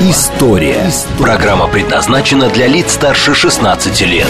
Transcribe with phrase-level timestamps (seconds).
[0.00, 0.88] История».
[1.18, 4.28] Программа предназначена для лиц старше 16 лет.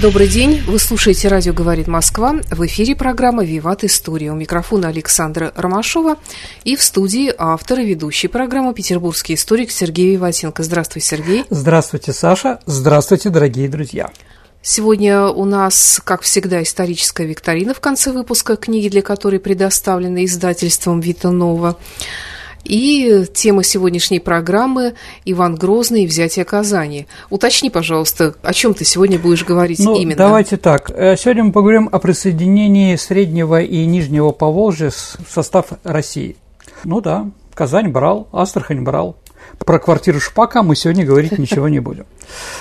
[0.00, 0.62] Добрый день.
[0.68, 2.36] Вы слушаете «Радио говорит Москва».
[2.48, 4.30] В эфире программа «Виват История».
[4.30, 6.16] У микрофона Александра Ромашова
[6.62, 10.62] и в студии автор и ведущий программы петербургский историк Сергей Виватенко.
[10.62, 11.44] Здравствуй, Сергей.
[11.50, 12.60] Здравствуйте, Саша.
[12.66, 14.10] Здравствуйте, дорогие друзья.
[14.62, 21.00] Сегодня у нас, как всегда, историческая викторина в конце выпуска книги, для которой предоставлены издательством
[21.00, 21.76] «Вита Нова».
[22.68, 27.06] И тема сегодняшней программы «Иван Грозный и взятие Казани».
[27.30, 30.16] Уточни, пожалуйста, о чем ты сегодня будешь говорить ну, именно?
[30.16, 30.90] Давайте так.
[30.94, 36.36] Э, сегодня мы поговорим о присоединении Среднего и Нижнего Поволжья в состав России.
[36.84, 39.16] Ну да, Казань брал, Астрахань брал.
[39.64, 42.04] Про квартиру Шпака мы сегодня говорить ничего не будем.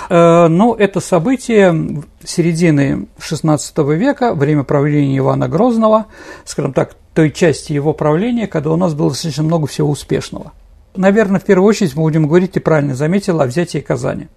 [0.09, 6.05] Э, но это событие середины XVI века, время правления Ивана Грозного,
[6.45, 10.51] скажем так, той части его правления, когда у нас было достаточно много всего успешного.
[10.95, 14.27] Наверное, в первую очередь мы будем говорить, ты правильно заметил, о взятии Казани.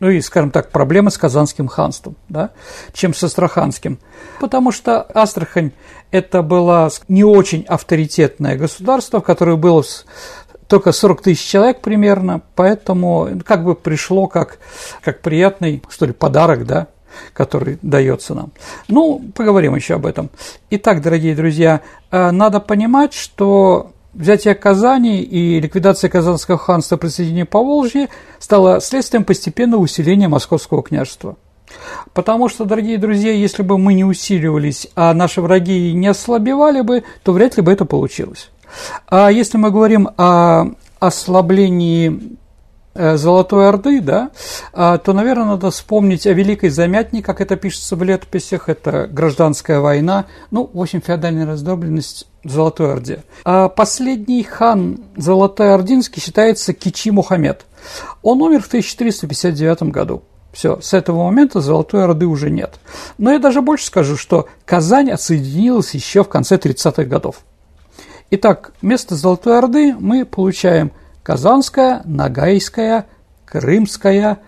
[0.00, 2.50] Ну и, скажем так, проблемы с Казанским ханством, да,
[2.92, 3.98] чем с Астраханским.
[4.38, 5.72] Потому что Астрахань–
[6.10, 9.82] это было не очень авторитетное государство, в которое было
[10.66, 14.58] только 40 тысяч человек примерно, поэтому как бы пришло как,
[15.02, 16.88] как приятный, что ли, подарок, да,
[17.32, 18.52] который дается нам.
[18.88, 20.30] Ну, поговорим еще об этом.
[20.70, 21.80] Итак, дорогие друзья,
[22.10, 29.80] э, надо понимать, что взятие Казани и ликвидация Казанского ханства присоединения Поволжья стало следствием постепенного
[29.80, 31.36] усиления Московского княжества.
[32.14, 37.04] Потому что, дорогие друзья, если бы мы не усиливались, а наши враги не ослабевали бы,
[37.22, 38.50] то вряд ли бы это получилось.
[39.08, 40.66] А если мы говорим о
[40.98, 42.38] ослаблении
[43.16, 44.30] Золотой Орды, да,
[44.72, 49.80] а, то, наверное, надо вспомнить о Великой Замятне, как это пишется в летописях, это гражданская
[49.80, 53.22] война, ну, в общем, феодальная раздробленность в Золотой Орде.
[53.44, 57.64] А последний хан Золотой Ординский считается Кичи Мухаммед.
[58.22, 60.22] Он умер в 1359 году.
[60.52, 62.80] Все, с этого момента Золотой Орды уже нет.
[63.18, 67.36] Но я даже больше скажу, что Казань отсоединилась еще в конце 30-х годов.
[68.32, 73.06] Итак, вместо Золотой Орды мы получаем Казанская, Ногайская,
[73.44, 74.38] Крымская,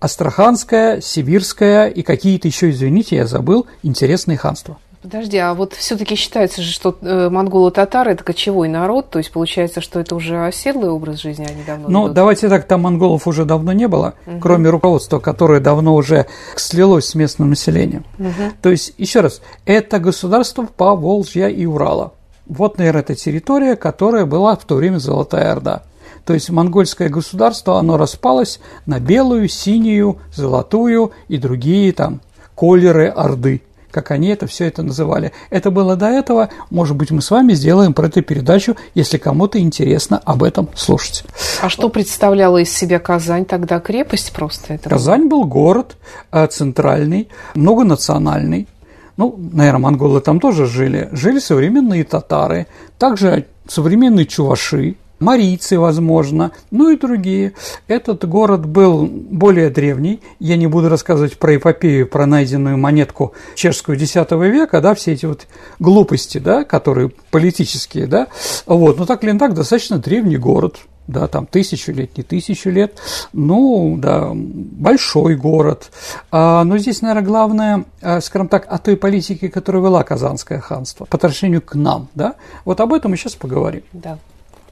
[0.00, 4.78] Астраханская, Сибирская и какие-то еще, извините, я забыл, интересные ханства.
[5.02, 9.80] Подожди, а вот все-таки считается же, что э, монголы-татары это кочевой народ, то есть получается,
[9.80, 12.14] что это уже оседлый образ жизни, они давно Ну, ведут.
[12.14, 14.40] давайте так, там монголов уже давно не было, угу.
[14.40, 18.04] кроме руководства, которое давно уже слилось с местным населением.
[18.18, 18.52] Угу.
[18.60, 22.12] То есть, еще раз, это государство по Волжья и Урала.
[22.44, 25.82] Вот, наверное, эта территория, которая была в то время Золотая Орда.
[26.30, 32.20] То есть монгольское государство, оно распалось на белую, синюю, золотую и другие там
[32.54, 35.32] колеры Орды как они это все это называли.
[35.50, 36.50] Это было до этого.
[36.70, 41.24] Может быть, мы с вами сделаем про эту передачу, если кому-то интересно об этом слушать.
[41.60, 43.80] А что представляла из себя Казань тогда?
[43.80, 44.74] Крепость просто?
[44.74, 45.96] Это Казань был город
[46.30, 48.68] э, центральный, многонациональный.
[49.16, 51.08] Ну, наверное, монголы там тоже жили.
[51.10, 57.52] Жили современные татары, также современные чуваши, марийцы, возможно, ну и другие.
[57.86, 60.20] Этот город был более древний.
[60.38, 65.26] Я не буду рассказывать про эпопею, про найденную монетку чешскую X века, да, все эти
[65.26, 65.46] вот
[65.78, 68.28] глупости, да, которые политические, да,
[68.66, 72.98] вот, но так или иначе, достаточно древний город, да, там тысячу лет, не тысячу лет,
[73.32, 75.90] ну, да, большой город.
[76.30, 81.04] А, но здесь, наверное, главное, а, скажем так, о той политике, которую вела Казанское ханство
[81.04, 83.82] по отношению к нам, да, вот об этом мы сейчас поговорим.
[83.92, 84.18] Да.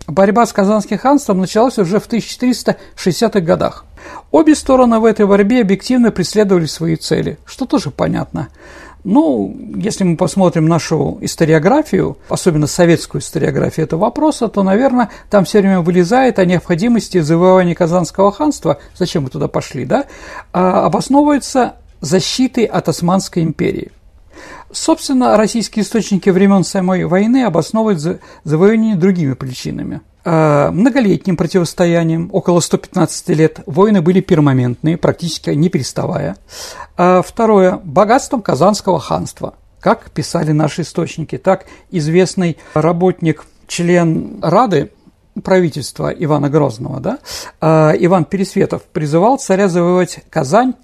[0.08, 3.84] Борьба с Казанским ханством началась уже в 1460-х годах.
[4.30, 8.48] Обе стороны в этой борьбе объективно преследовали свои цели, что тоже понятно.
[9.04, 15.60] Ну, если мы посмотрим нашу историографию, особенно советскую историографию этого вопроса, то, наверное, там все
[15.60, 20.06] время вылезает о необходимости завоевания Казанского ханства, зачем мы туда пошли, да,
[20.52, 23.92] а обосновывается защитой от Османской империи.
[24.70, 30.02] Собственно, российские источники времен самой войны обосновывают завоевание другими причинами.
[30.24, 36.36] А, многолетним противостоянием, около 115 лет, войны были пермоментные, практически не переставая.
[36.98, 39.54] А второе– богатством Казанского ханства.
[39.80, 44.90] Как писали наши источники, так известный работник, член Рады
[45.42, 47.18] правительства Ивана Грозного, да,
[47.60, 50.74] а, Иван Пересветов призывал царя завоевать Казань,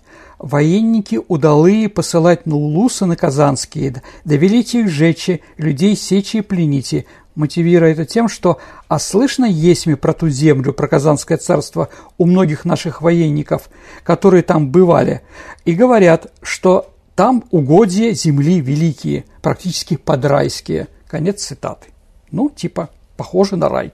[0.45, 7.07] военники удалые посылать на улусы на казанские, да велите их жечи, людей сечи и плените,
[7.35, 11.89] мотивируя это тем, что «а слышно есть ми про ту землю, про Казанское царство
[12.19, 13.71] у многих наших военников,
[14.03, 15.23] которые там бывали,
[15.65, 20.89] и говорят, что там угодья земли великие, практически подрайские».
[21.07, 21.89] Конец цитаты.
[22.31, 23.93] Ну, типа, похоже на рай.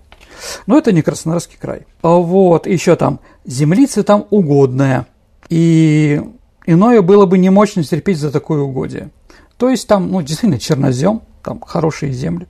[0.67, 1.87] Но это не Краснодарский край.
[2.03, 5.07] А вот, еще там, землица там угодная.
[5.49, 6.23] И
[6.71, 9.11] иное было бы не мощно терпеть за такое угодие.
[9.57, 12.47] То есть там, ну, действительно, чернозем, там хорошие земли.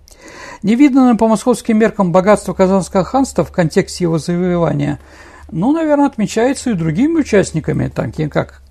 [0.62, 5.00] Невиданное по московским меркам богатство Казанского ханства в контексте его завоевания,
[5.50, 8.62] ну, наверное, отмечается и другими участниками, такими как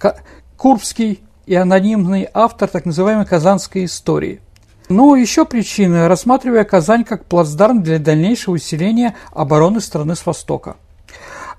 [0.55, 4.39] Курбский и анонимный автор так называемой «Казанской истории».
[4.87, 10.77] Но еще причины, рассматривая Казань как плацдарм для дальнейшего усиления обороны страны с востока.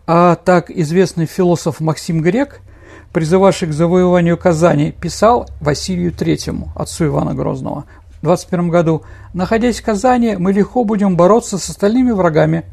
[0.07, 2.61] А так известный философ Максим Грек,
[3.13, 7.85] призывавший к завоеванию Казани, писал Василию Третьему, отцу Ивана Грозного,
[8.21, 9.03] в 21 году
[9.33, 12.65] «Находясь в Казани, мы легко будем бороться с остальными врагами,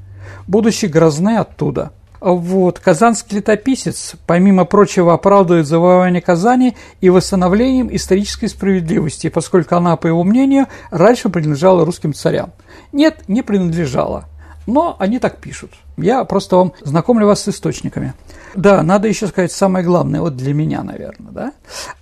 [0.46, 1.92] будучи грозны оттуда».
[2.20, 2.80] Вот.
[2.80, 10.24] Казанский летописец, помимо прочего, оправдывает завоевание Казани и восстановлением исторической справедливости, поскольку она, по его
[10.24, 12.52] мнению, раньше принадлежала русским царям.
[12.92, 14.26] Нет, не принадлежала.
[14.68, 15.72] Но они так пишут.
[15.98, 18.14] Я просто вам знакомлю вас с источниками.
[18.54, 21.54] Да, надо еще сказать самое главное, вот для меня, наверное, да.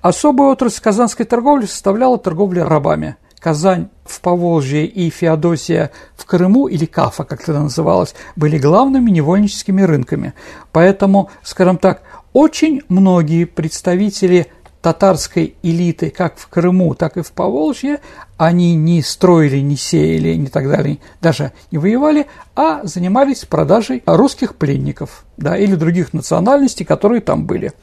[0.02, 3.16] Особую отрасль казанской торговли составляла торговля рабами–
[3.46, 9.84] Казань в Поволжье и Феодосия в Крыму, или Кафа, как это называлось, были главными невольническими
[9.84, 10.34] рынками.
[10.72, 12.02] Поэтому, скажем так,
[12.34, 14.48] очень многие представители
[14.86, 18.02] татарской элиты, как в Крыму, так и в Поволжье,
[18.38, 24.54] они не строили, не сеяли, не так далее, даже не воевали, а занимались продажей русских
[24.54, 27.74] пленников, да, или других национальностей, которые там были.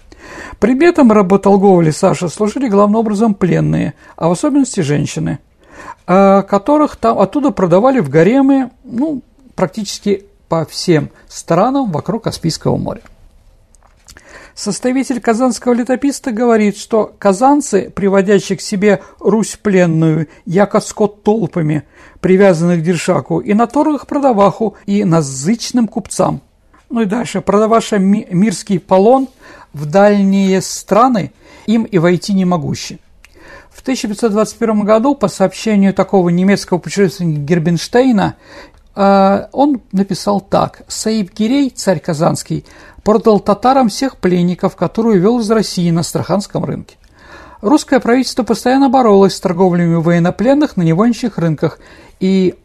[0.61, 5.41] Предметом работорговли Саша служили главным образом пленные, а в особенности женщины–
[6.07, 9.23] а, которых там оттуда продавали в гаремы, ну,
[9.57, 13.03] практически по всем странам вокруг Каспийского моря.
[14.55, 21.85] Составитель казанского летописца говорит, что казанцы, приводящие к себе Русь пленную, яко скот толпами,
[22.21, 26.43] привязанных к Дершаку, и на торгах продаваху, и назычным купцам.
[26.91, 29.29] Ну и дальше, продаваша мирский полон
[29.73, 31.33] в дальние страны,
[31.67, 32.99] им и войти не могущие.
[33.71, 38.37] В 1521 году, по сообщению такого немецкого путешественника Гербенштейна,
[38.95, 40.83] он написал так.
[40.89, 42.65] Саиб Гирей, царь Казанский,
[43.03, 46.97] продал татарам всех пленников, которые вел из России на Астраханском рынке.
[47.61, 51.79] Русское правительство постоянно боролось с торговлями военнопленных на невольничьих рынках
[52.19, 52.57] и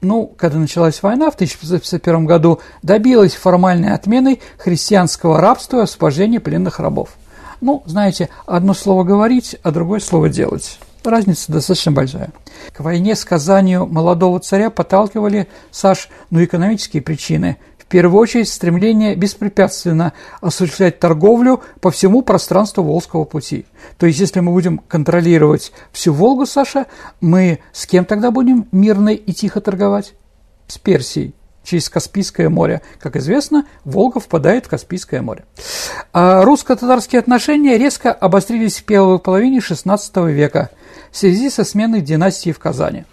[0.00, 6.80] ну, когда началась война в 1551 году, добилась формальной отмены христианского рабства и освобождения пленных
[6.80, 7.10] рабов.
[7.60, 10.80] Ну, знаете, одно слово говорить, а другое слово делать.
[11.04, 12.32] Разница достаточно большая.
[12.72, 17.58] К войне с Казанью молодого царя подталкивали, Саш, ну, экономические причины.
[17.78, 23.66] В первую очередь, стремление беспрепятственно осуществлять торговлю по всему пространству Волжского пути.
[23.98, 26.86] То есть, если мы будем контролировать всю Волгу, Саша,
[27.20, 30.14] мы с кем тогда будем мирно и тихо торговать?
[30.68, 31.34] С Персией
[31.64, 32.82] через Каспийское море.
[32.98, 35.44] Как известно, Волга впадает в Каспийское море.
[36.12, 40.70] А русско-татарские отношения резко обострились в первой половине XVI века
[41.12, 43.04] в связи со сменой династии в Казани.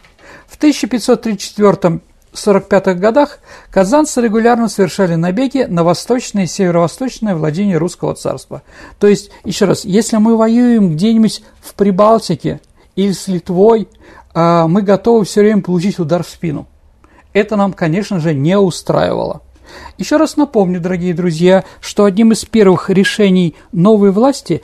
[0.47, 2.01] В 1534
[2.31, 3.39] 45-х годах
[3.71, 8.61] казанцы регулярно совершали набеги на восточное и северо-восточное владение русского царства.
[8.99, 12.61] То есть, еще раз, если мы воюем где-нибудь в Прибалтике
[12.95, 13.87] или с Литвой,
[14.33, 16.67] а, мы готовы все время получить удар в спину–
[17.33, 19.41] это нам, конечно же, не устраивало.
[19.99, 24.63] Еще раз напомню, дорогие друзья, что одним из первых решений новой власти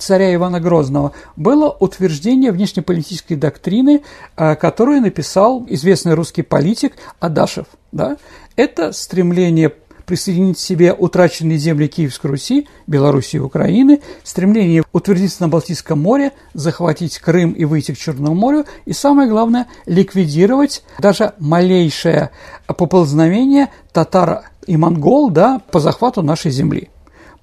[0.00, 4.02] царя Ивана Грозного было утверждение внешнеполитической доктрины,
[4.36, 7.66] э, которую написал известный русский политик Адашев.
[7.92, 8.16] Да?
[8.56, 9.72] Это стремление
[10.10, 16.32] присоединить к себе утраченные земли Киевской Руси, Белоруссии и Украины, стремление утвердиться на Балтийском море,
[16.52, 22.30] захватить Крым и выйти к Черному морю, и самое главное, ликвидировать даже малейшее
[22.66, 26.90] поползновение татар и монгол да, по захвату нашей земли.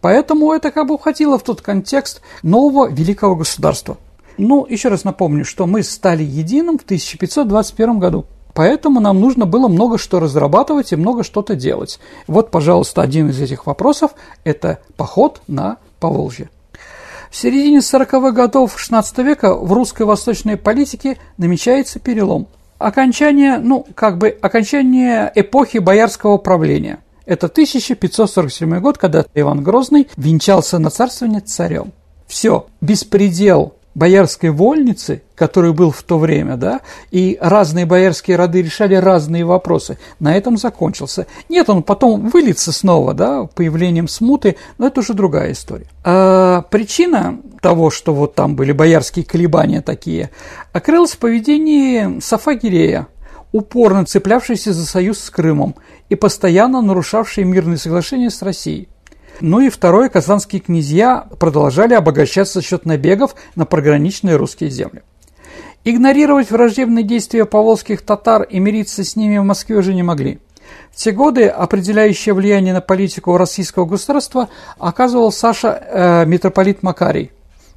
[0.01, 3.97] Поэтому это как бы входило в тот контекст нового великого государства.
[4.37, 8.25] Ну, еще раз напомню, что мы стали единым в 1521 году.
[8.53, 11.99] Поэтому нам нужно было много что разрабатывать и много что-то делать.
[12.25, 14.11] Вот, пожалуйста, один из этих вопросов–
[14.43, 16.49] это поход на Поволжье.
[17.29, 22.47] В середине 40-х годов XVI века в русской восточной политике намечается перелом.
[22.79, 26.99] окончание, ну, как бы окончание эпохи боярского правления.
[27.27, 31.91] Это 1547 год, когда Иван Грозный венчался на царствование царем.
[32.25, 38.95] Все, беспредел боярской вольницы, который был в то время, да, и разные боярские роды решали
[38.95, 39.97] разные вопросы.
[40.19, 41.25] На этом закончился.
[41.49, 45.87] Нет, он потом выльется снова, да, появлением смуты, но это уже другая история.
[46.03, 50.29] А причина того, что вот там были боярские колебания такие,
[50.73, 53.07] окрылась в поведении Сафагирея,
[53.57, 55.75] упорно цеплявшийся за союз с Крымом
[56.09, 58.87] и постоянно нарушавший мирные соглашения с Россией.
[59.41, 65.01] Ну и второе, казанские князья продолжали обогащаться за счет набегов на програничные русские земли.
[65.83, 70.39] Игнорировать враждебные действия поволжских татар и мириться с ними в Москве уже не могли.
[70.91, 77.31] В те годы определяющее влияние на политику российского государства оказывал Саша э, митрополит Макарий,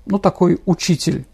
[0.04, 1.24] ну такой учитель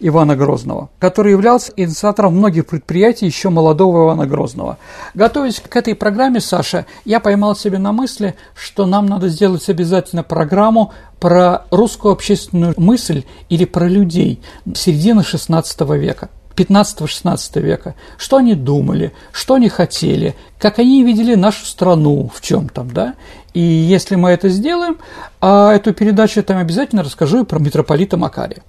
[0.00, 4.78] Ивана Грозного, который являлся инициатором многих предприятий еще молодого Ивана Грозного.
[5.14, 10.22] Готовясь к этой программе, Саша, я поймал себе на мысли, что нам надо сделать обязательно
[10.22, 14.40] программу про русскую общественную мысль или про людей
[14.74, 16.28] середины XVI века.
[16.56, 22.68] 15-16 века, что они думали, что они хотели, как они видели нашу страну в чем
[22.68, 23.14] там, да.
[23.52, 24.96] И если мы это сделаем,
[25.40, 28.62] а эту передачу я там обязательно расскажу и про митрополита Макария.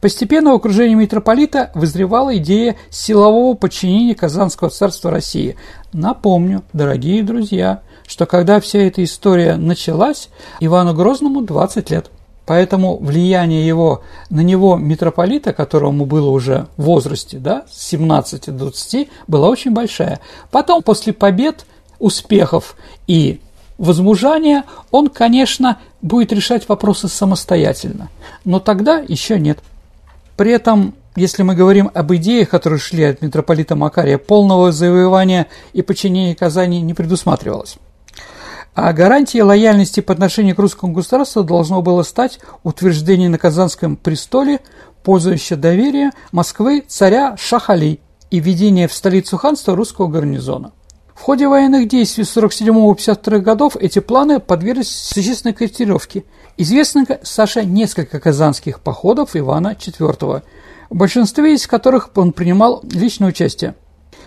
[0.00, 5.56] Постепенно в окружении митрополита вызревала идея силового подчинения Казанского царства России.
[5.92, 10.28] Напомню, дорогие друзья, что когда вся эта история началась,
[10.60, 12.10] Ивану Грозному 20 лет.
[12.46, 18.70] Поэтому влияние его на него митрополита, которому было уже в возрасте да, с 17 до
[18.70, 20.20] 20, было очень большая.
[20.50, 21.66] Потом, после побед,
[21.98, 22.76] успехов
[23.06, 23.40] и
[23.76, 28.08] возмужания, он, конечно, будет решать вопросы самостоятельно.
[28.46, 29.58] Но тогда еще нет.
[30.38, 35.82] При этом, если мы говорим об идеях, которые шли от митрополита Макария, полного завоевания и
[35.82, 37.76] подчинения Казани не предусматривалось.
[38.72, 44.60] А гарантией лояльности по отношению к русскому государству должно было стать утверждение на Казанском престоле,
[45.02, 47.98] пользующее доверие Москвы царя Шахали
[48.30, 50.70] и введение в столицу ханства русского гарнизона.
[51.16, 56.22] В ходе военных действий 47-52 годов эти планы подверглись существенной корректировке.
[56.58, 60.42] Известно, Саша, несколько казанских походов Ивана IV,
[60.90, 63.74] в большинстве из которых он принимал личное участие.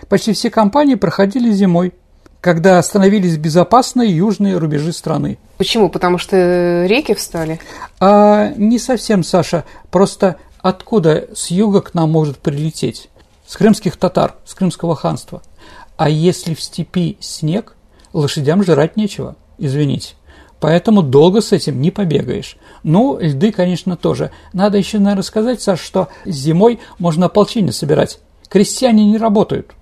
[0.08, 1.92] Почти все кампании проходили зимой,
[2.40, 5.38] когда остановились безопасные южные рубежи страны.
[5.58, 5.88] Почему?
[5.88, 7.60] Потому что реки встали?
[8.00, 9.64] А, не совсем, Саша.
[9.90, 13.10] Просто откуда с юга к нам может прилететь?
[13.46, 15.42] С крымских татар, с крымского ханства–
[15.96, 17.76] а если в степи снег,
[18.12, 20.14] лошадям жрать нечего, извините.
[20.62, 22.56] Поэтому долго с этим не побегаешь.
[22.84, 24.30] Ну, льды, конечно, тоже.
[24.52, 28.20] Надо еще, наверное, сказать, Саш, что зимой можно ополчение собирать.
[28.48, 29.72] Крестьяне не работают.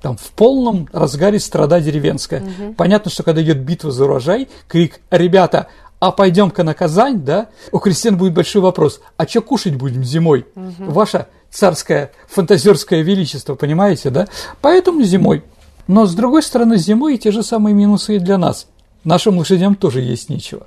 [0.00, 2.40] Там в полном разгаре страда деревенская.
[2.40, 2.74] Угу.
[2.78, 5.66] Понятно, что когда идет битва за урожай, крик «Ребята,
[5.98, 10.46] а пойдем-ка на Казань», да, у крестьян будет большой вопрос, а что кушать будем зимой?
[10.56, 10.90] Угу.
[10.90, 14.26] Ваша царское фантазерское величество, понимаете, да?
[14.62, 15.44] Поэтому зимой.
[15.86, 18.68] Но, с другой стороны, зимой и те же самые минусы и для нас.
[19.04, 20.66] Нашим лошадям тоже есть нечего.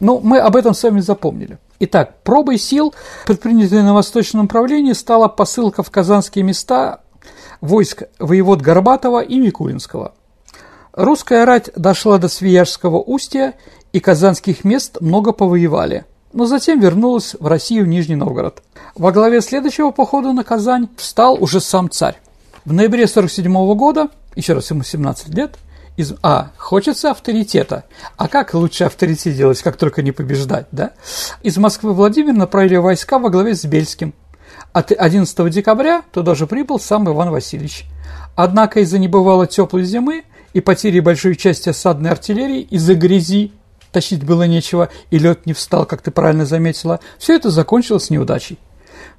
[0.00, 1.58] Но мы об этом с вами запомнили.
[1.78, 2.94] Итак, пробой сил,
[3.26, 7.00] предпринятой на восточном направлении, стала посылка в казанские места
[7.60, 10.12] войск воевод Горбатова и Микулинского.
[10.92, 13.54] Русская рать дошла до Свияжского устья,
[13.92, 18.62] и казанских мест много повоевали, но затем вернулась в Россию в Нижний Новгород.
[18.94, 22.18] Во главе следующего похода на Казань встал уже сам царь.
[22.64, 25.56] В ноябре 1947 года еще раз, ему 17 лет,
[25.96, 27.84] из, а, хочется авторитета.
[28.16, 30.92] А как лучше авторитет делать, как только не побеждать, да?
[31.42, 34.14] Из Москвы Владимир направили войска во главе с Бельским.
[34.72, 37.84] От 11 декабря туда же прибыл сам Иван Васильевич.
[38.34, 43.52] Однако из-за небывало теплой зимы и потери большой части осадной артиллерии из-за грязи
[43.92, 48.58] тащить было нечего, и лед не встал, как ты правильно заметила, все это закончилось неудачей.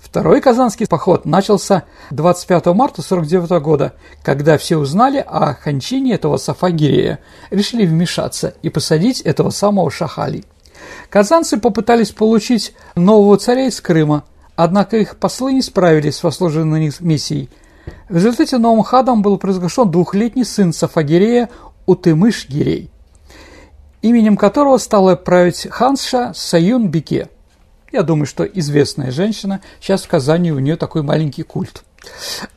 [0.03, 7.19] Второй казанский поход начался 25 марта 49 года, когда все узнали о кончине этого Сафагирея,
[7.51, 10.43] решили вмешаться и посадить этого самого Шахали.
[11.10, 14.25] Казанцы попытались получить нового царя из Крыма,
[14.57, 17.50] однако их послы не справились с возложенной на них миссией.
[18.10, 21.50] В результате новым хадом был произошен двухлетний сын Сафагирея
[21.88, 22.89] Утымыш-Гирей,
[24.01, 27.29] именем которого стала править ханша Саюн-Бике.
[27.93, 29.62] Я думаю, что известная женщина.
[29.79, 31.83] Сейчас в Казани у нее такой маленький культ.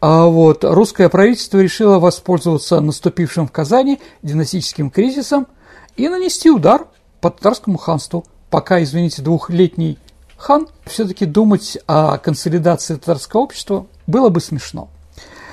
[0.01, 5.47] А вот русское правительство решило воспользоваться наступившим в Казани династическим кризисом
[5.95, 6.87] и нанести удар
[7.21, 9.99] по татарскому ханству, пока, извините, двухлетний
[10.39, 14.89] хан, все-таки думать о консолидации татарского общества было бы смешно.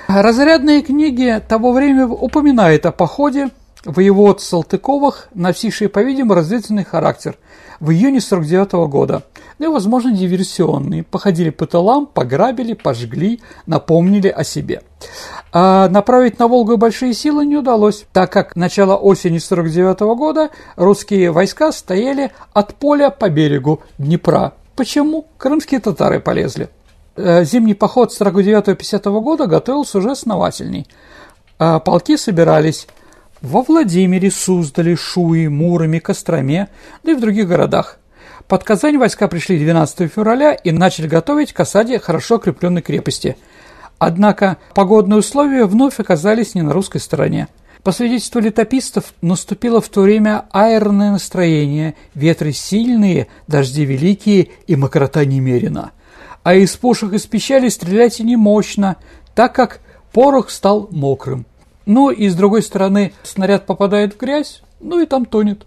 [0.08, 3.50] Разрядные книги того времени упоминают о походе
[3.84, 7.36] воевод Салтыковых, носившие, по-видимому, разведывательный характер
[7.80, 9.22] в июне 49 года.
[9.58, 11.02] Ну и, возможно, диверсионные.
[11.02, 14.82] Походили по тылам, пограбили, пожгли, напомнили о себе.
[15.52, 21.30] А направить на Волгу большие силы не удалось, так как начало осени 49 года русские
[21.30, 24.54] войска стояли от поля по берегу Днепра.
[24.76, 25.26] Почему?
[25.38, 26.68] Крымские татары полезли.
[27.16, 30.86] Э, зимний поход 49-50 года готовился уже основательней.
[31.58, 32.88] А полки собирались
[33.44, 36.68] во Владимире, Суздале, Шуе, Муроме, Костроме,
[37.02, 37.98] да и в других городах.
[38.48, 43.36] Под Казань войска пришли 12 февраля и начали готовить к осаде хорошо укрепленной крепости.
[43.98, 47.48] Однако погодные условия вновь оказались не на русской стороне.
[47.82, 55.22] По свидетельству летописцев, наступило в то время аэрное настроение, ветры сильные, дожди великие и мокрота
[55.26, 55.92] немерена.
[56.42, 58.96] А из пушек и с пищали стрелять и не мощно,
[59.34, 59.80] так как
[60.12, 61.44] порох стал мокрым.
[61.86, 65.66] Ну и с другой стороны, снаряд попадает в грязь, ну и там тонет.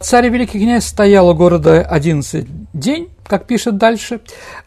[0.00, 4.20] Царь Великий князь стоял у города 11 день, как пишет дальше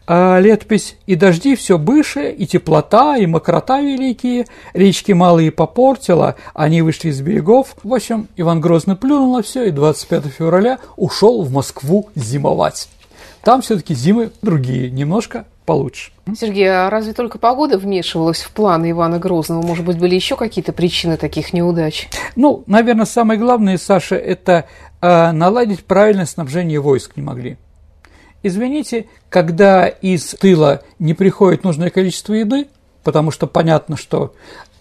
[0.06, 4.44] э, летопись, и дожди все выше, и теплота, и мокрота великие,
[4.74, 7.76] речки малые попортила, они вышли из берегов.
[7.82, 12.90] В общем, Иван Грозный плюнул на все и 25 февраля ушел в Москву зимовать.
[13.42, 16.12] Там все-таки зимы другие, немножко получше.
[16.38, 19.62] Сергей, а разве только погода вмешивалась в планы Ивана Грозного?
[19.62, 22.08] Может быть, были еще какие-то причины таких неудач?
[22.36, 24.66] Ну, наверное, самое главное, Саша, это
[25.00, 27.58] э, наладить правильное снабжение войск не могли.
[28.42, 32.66] Извините, когда из тыла не приходит нужное количество еды,
[33.04, 34.34] потому что понятно, что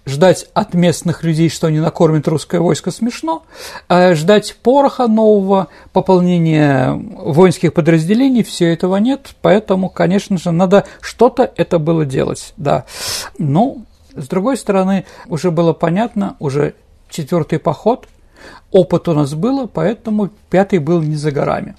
[0.06, 3.44] ждать от местных людей, что они накормят русское войско, смешно.
[3.88, 9.36] А ждать пороха нового, пополнения воинских подразделений, все этого нет.
[9.42, 12.86] Поэтому, конечно же, надо что-то это было делать, да.
[13.38, 13.78] Но,
[14.16, 16.74] с другой стороны, уже было понятно, уже
[17.10, 18.08] четвертый поход,
[18.72, 21.76] опыт у нас было, поэтому пятый был не за горами.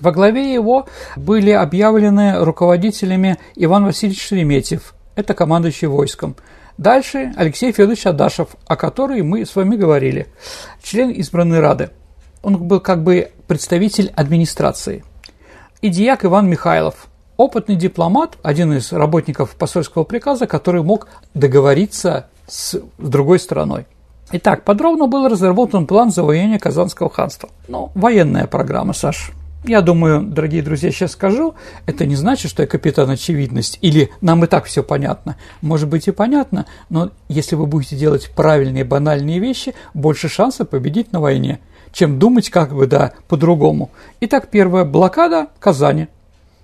[0.00, 6.36] Во главе его были объявлены руководителями Иван Васильевич Шереметьев, это командующий войском–
[6.78, 10.28] Дальше Алексей Федорович Адашев, о котором мы с вами говорили,
[10.80, 11.90] член избранной Рады.
[12.40, 15.04] Он был как бы представитель администрации.
[15.82, 22.80] И дьяк Иван Михайлов, опытный дипломат, один из работников посольского приказа, который мог договориться с
[22.96, 23.86] другой стороной.
[24.30, 27.48] Итак, подробно был разработан план завоевания Казанского ханства.
[27.66, 29.32] Ну, военная программа, Саш.
[29.64, 34.44] Я думаю, дорогие друзья, сейчас скажу, это не значит, что я капитан очевидность, или нам
[34.44, 35.36] и так все понятно.
[35.62, 41.12] Может быть и понятно, но если вы будете делать правильные банальные вещи, больше шансов победить
[41.12, 41.58] на войне,
[41.92, 43.90] чем думать как бы, да, по-другому.
[44.20, 46.06] Итак, первая блокада Казани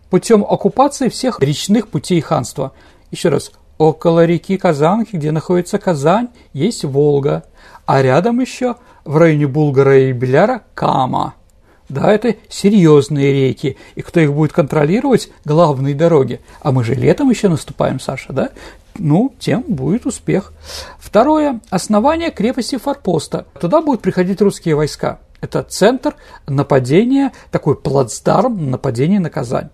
[0.08, 2.72] путем оккупации всех речных путей ханства.
[3.10, 7.42] Еще раз, около реки Казанки, где находится Казань, есть Волга,
[7.86, 11.34] а рядом еще в районе Булгара и Беляра Кама–
[11.88, 15.28] да, это серьезные реки, и кто их будет контролировать?
[15.44, 16.40] Главные дороги.
[16.60, 18.50] А мы же летом еще наступаем, Саша, да?
[18.96, 20.52] Ну, тем будет успех.
[20.98, 21.60] Второе.
[21.68, 23.46] Основание крепости Форпоста.
[23.60, 25.18] Туда будут приходить русские войска.
[25.40, 26.14] Это центр
[26.46, 29.68] нападения, такой плацдарм нападения на Казань.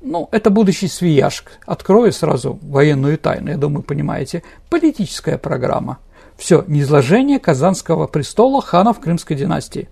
[0.00, 1.52] Ну, это будущий Свияжск.
[1.64, 4.42] Открою сразу военную тайну, я думаю, понимаете.
[4.68, 5.98] Политическая программа.
[6.36, 9.88] Все, низложение Казанского престола ханов Крымской династии.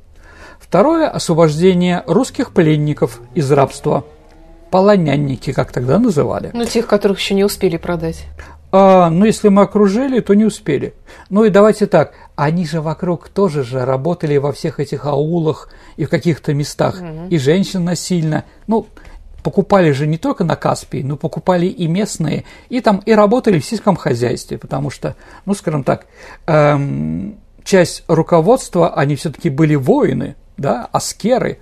[0.61, 4.05] Второе– освобождение русских пленников из рабства.
[4.71, 6.51] Полонянники, как тогда называли.
[6.53, 8.27] Ну, тех, которых еще не успели продать.
[8.71, 10.95] А, ну, если мы окружили, то не успели.
[11.29, 16.05] Ну и давайте так, они же вокруг тоже же работали во всех этих аулах и
[16.05, 17.27] в каких-то местах, угу.
[17.31, 18.45] и женщин насильно.
[18.69, 18.87] Ну,
[19.43, 23.65] покупали же не только на Каспии, но покупали и местные, и там и работали в
[23.65, 26.07] сельском хозяйстве, потому что, ну, скажем так,
[26.47, 31.59] эм, часть руководства, они все-таки были воины, да, аскеры,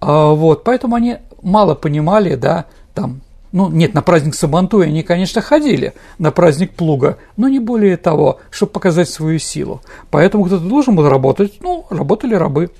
[0.00, 3.20] а, вот, поэтому они мало понимали, да, там,
[3.52, 8.40] ну, нет, на праздник Сабантуя они, конечно, ходили, на праздник Плуга, но не более того,
[8.50, 9.82] чтобы показать свою силу.
[10.10, 12.70] Поэтому кто-то должен был работать, ну, работали рабы.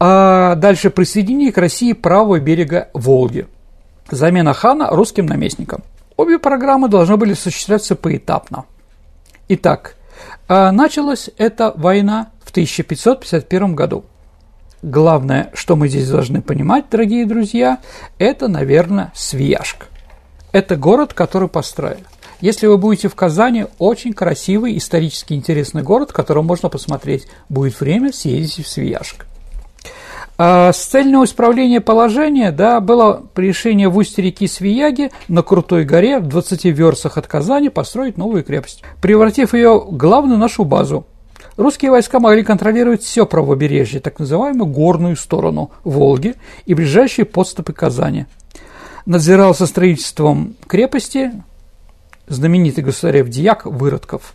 [0.00, 3.46] А дальше присоединение к России правого берега Волги.
[4.10, 5.82] Замена хана русским наместником.
[6.16, 8.64] Обе программы должны были осуществляться поэтапно.
[9.48, 9.94] Итак,
[10.48, 14.04] а началась эта война в 1551 году.
[14.82, 17.78] Главное, что мы здесь должны понимать, дорогие друзья,
[18.18, 19.88] это, наверное, Свияжск.
[20.52, 22.04] Это город, который построили.
[22.40, 27.28] Если вы будете в Казани, очень красивый, исторически интересный город, который можно посмотреть.
[27.50, 29.26] Будет время, съездите в Свияжск.
[30.38, 36.18] А с целью исправления положения, да, было решение в устье реки Свияги на Крутой горе
[36.18, 41.04] в 20 версах от Казани построить новую крепость, превратив ее в главную нашу базу.
[41.60, 48.24] Русские войска могли контролировать все правобережье, так называемую горную сторону Волги и ближайшие подступы Казани.
[49.04, 51.32] Надзирался строительством крепости
[52.28, 54.32] знаменитый государев Дьяк Выродков,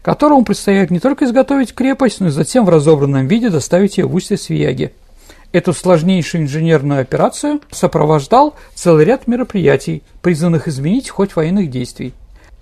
[0.00, 4.14] которому предстоит не только изготовить крепость, но и затем в разобранном виде доставить ее в
[4.14, 4.94] устье Свияги–
[5.52, 12.12] Эту сложнейшую инженерную операцию сопровождал целый ряд мероприятий, призванных изменить ход военных действий.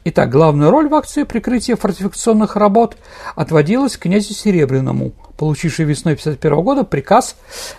[0.04, 2.96] Итак, главную роль в акции прикрытия фортификационных работ
[3.36, 7.36] отводилась князю Серебряному, получивший весной 1951 года приказ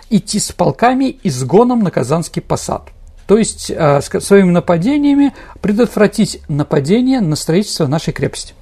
[0.08, 2.88] идти с полками изгоном на Казанский посад.
[3.26, 8.54] То есть э, своими нападениями предотвратить нападение на строительство нашей крепости.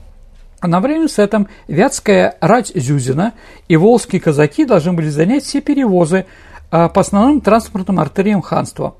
[0.59, 3.35] Одновременно с этим Вятская рать Зюзина
[3.67, 6.27] и волжские казаки должны были занять все перевозы
[6.71, 8.95] а, по основным транспортным артериям ханства.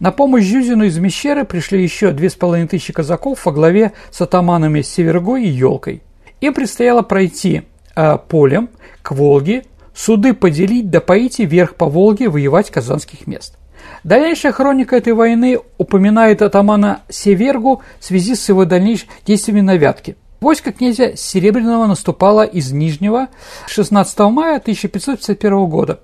[0.00, 4.20] На помощь Зюзину из Мещеры пришли еще две с половиной тысячи казаков во главе с
[4.20, 6.02] атаманами Севергой и Елкой.
[6.40, 7.62] Им предстояло пройти
[7.96, 8.70] э, полем
[9.02, 13.56] к Волге, суды поделить, допоить и вверх по Волге воевать казанских мест.
[14.04, 20.16] Дальнейшая хроника этой войны упоминает атамана Севергу в связи с его дальнейшими действиями на Вятке–
[20.40, 23.26] Войско князя Серебряного наступало из Нижнего
[23.66, 26.00] 16 мая 1551 года.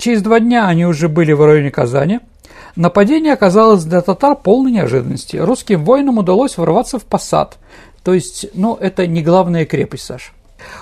[0.00, 2.18] Через два дня они уже были в районе Казани.
[2.76, 5.36] Нападение оказалось для татар полной неожиданности.
[5.36, 7.58] Русским воинам удалось ворваться в посад.
[8.02, 10.32] То есть, ну, это не главная крепость, Саша.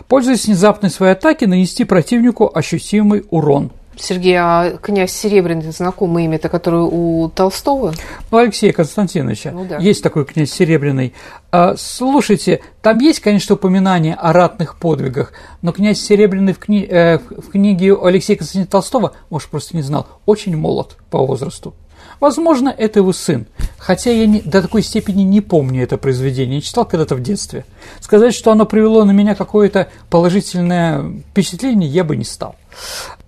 [0.09, 3.70] Пользуясь внезапной своей атаки, нанести противнику ощутимый урон–
[4.01, 7.93] Сергей, а князь Серебряный знакомое имя, это который у Толстого?
[8.31, 9.51] У Алексея Константиновича.
[9.51, 9.79] Ну, да.
[9.79, 11.15] Есть такой князь Серебряный.
[11.51, 15.33] А, слушайте, там есть, конечно, упоминание о ратных подвигах,
[15.63, 16.85] но князь Серебряный в, кни...
[16.85, 21.75] э, в книге Алексея Константиновича Толстого, может, просто не знал, очень молод по возрасту.
[22.21, 23.47] Возможно, это его сын,
[23.79, 27.65] хотя я не, до такой степени не помню это произведение, я читал когда-то в детстве.
[28.01, 32.57] Сказать, что оно привело на меня какое-то положительное впечатление, я бы не стал.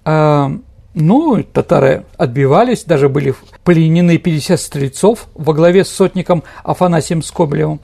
[0.04, 0.50] А,
[0.94, 7.80] ну, татары отбивались, даже были пленены 50 стрельцов во главе с сотником Афанасием Скобелевым.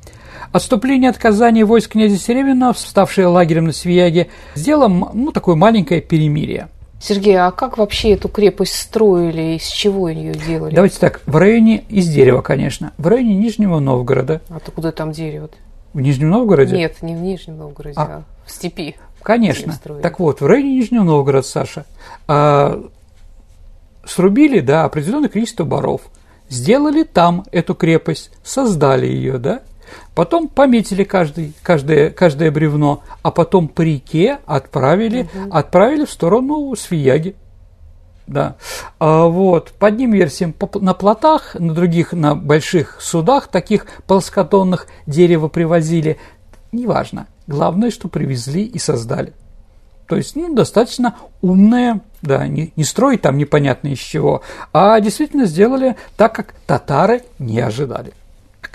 [0.53, 6.69] Отступление от Казани войск князя Серебряного, ставшее лагерем на Свияге, сделало ну, такое маленькое перемирие.
[7.07, 10.75] Сергей, а как вообще эту крепость строили, из чего ее делали?
[10.75, 14.41] Давайте так, в районе, из дерева, конечно, в районе Нижнего Новгорода.
[14.49, 15.49] А то куда там дерево?
[15.93, 16.77] В Нижнем Новгороде?
[16.77, 18.97] Нет, не в Нижнем Новгороде, а, а в степи.
[19.23, 19.79] Конечно.
[20.03, 21.85] Так вот, в районе Нижнего Новгорода, Саша,
[22.27, 22.83] а,
[24.05, 26.01] срубили, да, определенное количество баров,
[26.49, 29.63] сделали там эту крепость, создали ее, да,
[30.15, 35.53] потом пометили каждый, каждое, каждое бревно, а потом по реке отправили, угу.
[35.53, 37.37] отправили в сторону Свияги.
[38.27, 38.57] Да.
[38.99, 39.73] А, вот.
[39.79, 46.19] По одним версиям на плотах, на других на больших судах, таких плоскотонных дерево привозили,
[46.73, 47.27] неважно.
[47.47, 49.33] Главное, что привезли и создали.
[50.09, 55.47] То есть, ну, достаточно умное, да, не, не строить там непонятно из чего, а действительно
[55.47, 58.13] сделали так, как татары не ожидали.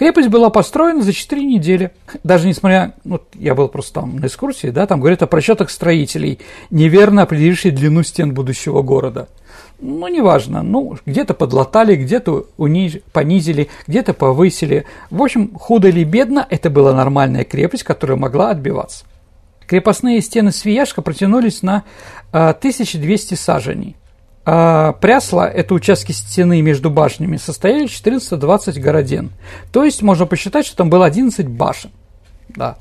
[0.01, 1.91] Крепость была построена за 4 недели.
[2.23, 6.39] Даже несмотря, ну, я был просто там на экскурсии, да, там говорят о просчетах строителей,
[6.71, 9.27] неверно определившие длину стен будущего города–
[9.79, 12.99] ну, неважно, ну, где-то подлатали, где-то униж...
[13.13, 14.85] понизили, где-то повысили.
[15.11, 19.05] В общем, худо или бедно, это была нормальная крепость, которая могла отбиваться.
[19.67, 21.83] Крепостные стены Свияжска протянулись на
[22.31, 23.95] а, 1200 саженей.
[24.43, 29.31] А прясла, это участки стены между башнями, состояли 14-20 городен.
[29.71, 31.91] То есть можно посчитать, что там было 11 башен.
[32.49, 32.77] Да.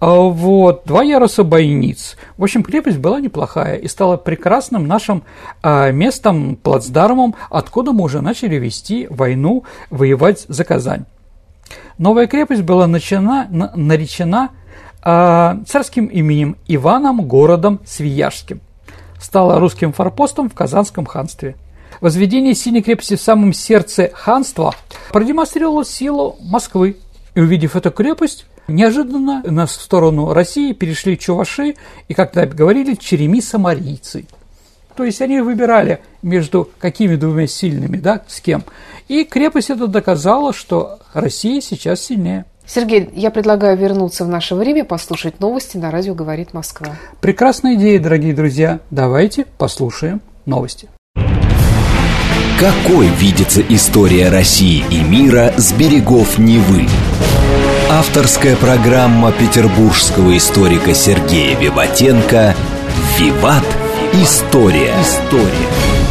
[0.00, 2.16] А, вот, два яруса бойниц.
[2.36, 5.22] В общем, крепость была неплохая и стала прекрасным нашим
[5.62, 11.04] а, местом, плацдармом, откуда мы уже начали вести войну, воевать за Казань.
[11.98, 14.50] Новая крепость была начана, на, наречена
[15.02, 18.60] а, царским именем Иваном городом Свияжским.
[19.22, 21.54] Стала русским форпостом в Казанском ханстве.
[22.00, 24.74] Возведение синей крепости в самом сердце ханства
[25.12, 26.96] продемонстрировало силу Москвы.
[27.34, 31.74] И увидев эту крепость, Неожиданно на сторону России перешли чуваши
[32.06, 34.26] и, как говорили, череми-самарийцы.
[34.94, 38.62] То есть они выбирали между какими двумя сильными, да, с кем.
[39.08, 42.44] И крепость это доказала, что Россия сейчас сильнее.
[42.74, 46.96] Сергей, я предлагаю вернуться в наше время, послушать новости на радио «Говорит Москва».
[47.20, 48.80] Прекрасная идея, дорогие друзья.
[48.90, 50.88] Давайте послушаем новости.
[52.58, 56.86] Какой видится история России и мира с берегов Невы?
[57.90, 62.54] Авторская программа петербургского историка Сергея Виватенко
[63.18, 63.66] «Виват.
[64.14, 64.94] История.
[64.98, 66.01] История.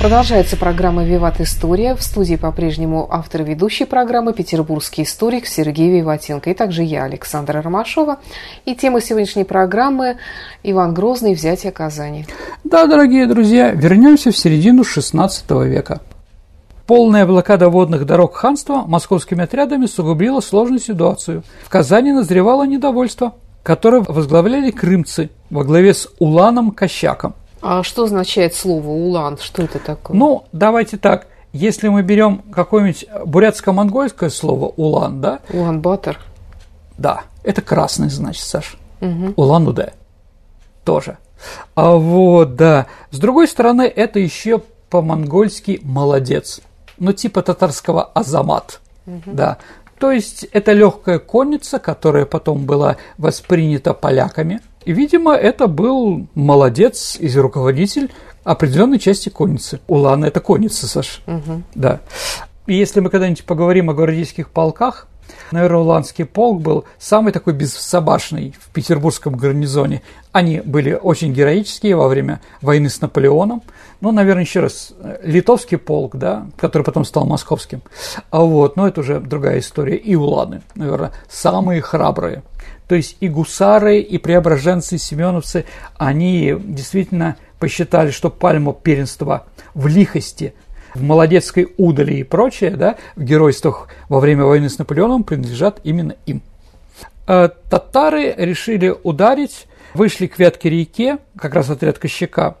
[0.00, 1.94] Продолжается программа «Виват История».
[1.94, 6.48] В студии по-прежнему автор ведущей программы петербургский историк Сергей Виватенко.
[6.48, 8.16] И также я, Александра Ромашова.
[8.64, 10.16] И тема сегодняшней программы
[10.62, 11.34] «Иван Грозный.
[11.34, 12.24] Взятие Казани».
[12.64, 16.00] Да, дорогие друзья, вернемся в середину XVI века.
[16.86, 21.42] Полная блокада водных дорог ханства московскими отрядами сугубила сложную ситуацию.
[21.62, 27.34] В Казани назревало недовольство, которое возглавляли крымцы во главе с Уланом Кощаком.
[27.62, 29.38] А что означает слово «улан»?
[29.38, 30.16] Что это такое?
[30.16, 31.26] Ну, давайте так.
[31.52, 35.40] Если мы берем какое-нибудь бурятско-монгольское слово «улан», да?
[35.50, 36.18] Улан-Батор.
[36.96, 38.76] Да, это красный, значит, Саш.
[39.00, 39.34] Угу.
[39.36, 39.92] Улан-Удэ.
[40.84, 41.18] Тоже.
[41.74, 42.86] А вот, да.
[43.10, 46.60] С другой стороны, это еще по-монгольски «молодец».
[46.98, 48.80] Ну, типа татарского «азамат».
[49.06, 49.32] Угу.
[49.32, 49.58] Да.
[49.98, 57.16] То есть, это легкая конница, которая потом была воспринята поляками– и, видимо, это был молодец
[57.20, 58.10] и руководитель
[58.44, 59.80] определенной части конницы.
[59.86, 61.22] Улан– это конница, Саш.
[61.26, 61.62] Угу.
[61.74, 62.00] Да.
[62.66, 65.06] И если мы когда-нибудь поговорим о гвардейских полках,
[65.50, 70.02] наверное, Уланский полк был самый такой бессобашный в петербургском гарнизоне.
[70.32, 73.62] Они были очень героические во время войны с Наполеоном.
[74.00, 77.82] Ну, наверное, еще раз, литовский полк, да, который потом стал московским.
[78.30, 79.96] А вот, но это уже другая история.
[79.96, 82.42] И уланы, наверное, самые храбрые.
[82.90, 85.64] То есть и гусары, и преображенцы, и семеновцы,
[85.96, 90.54] они действительно посчитали, что пальму первенства в лихости,
[90.96, 96.16] в молодецкой удали и прочее, да, в геройствах во время войны с Наполеоном принадлежат именно
[96.26, 96.42] им.
[97.28, 102.56] А татары решили ударить, вышли к Вятке реке, как раз отряд Кощака,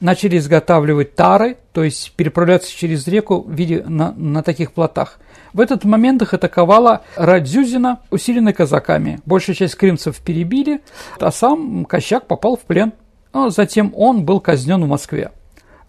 [0.00, 5.18] начали изготавливать тары, то есть переправляться через реку в виде на, на таких плотах.
[5.54, 9.20] В этот момент их атаковала Радзюзина, усиленная казаками.
[9.24, 10.82] Большая часть крымцев перебили,
[11.20, 12.92] а сам Кощак попал в плен.
[13.32, 15.30] Но затем он был казнен в Москве.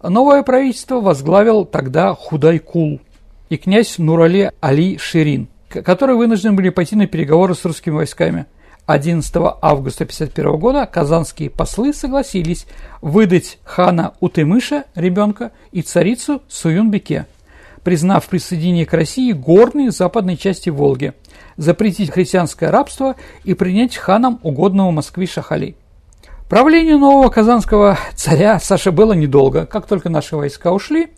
[0.00, 3.00] Новое правительство возглавил тогда Худайкул
[3.48, 8.46] и князь Нурали Али Ширин, которые вынуждены были пойти на переговоры с русскими войсками.
[8.86, 12.66] 11 августа 1951 года казанские послы согласились
[13.00, 17.26] выдать хана Утымыша, ребенка, и царицу Суюнбеке
[17.86, 21.12] признав присоединение к России горной западной части Волги,
[21.56, 25.76] запретить христианское рабство и принять ханом угодного Москвы Шахали.
[26.48, 29.66] Правлению нового казанского царя Саша было недолго.
[29.66, 31.10] Как только наши войска ушли,